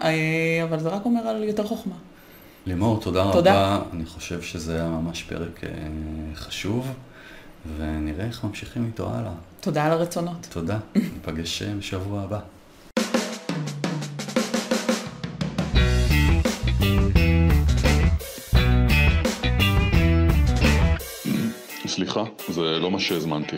אבל 0.63 0.79
זה 0.79 0.89
רק 0.89 1.05
אומר 1.05 1.21
על 1.27 1.43
יותר 1.43 1.63
חוכמה. 1.63 1.93
לימור, 2.65 2.99
תודה, 3.01 3.29
תודה. 3.33 3.75
רבה. 3.75 3.85
אני 3.93 4.05
חושב 4.05 4.41
שזה 4.41 4.75
היה 4.75 4.87
ממש 4.87 5.23
פרק 5.23 5.63
אה, 5.63 5.69
חשוב, 6.35 6.87
ונראה 7.77 8.25
איך 8.25 8.43
ממשיכים 8.43 8.85
איתו 8.85 9.09
הלאה. 9.13 9.31
תודה 9.59 9.85
על 9.85 9.91
הרצונות. 9.91 10.47
תודה, 10.49 10.79
ניפגש 10.95 11.61
אה, 11.61 11.73
בשבוע 11.75 12.21
הבא. 12.21 12.39
סליחה, 21.87 22.23
זה 22.49 22.61
לא 22.61 22.91
מה 22.91 22.99
שהזמנתי. 22.99 23.55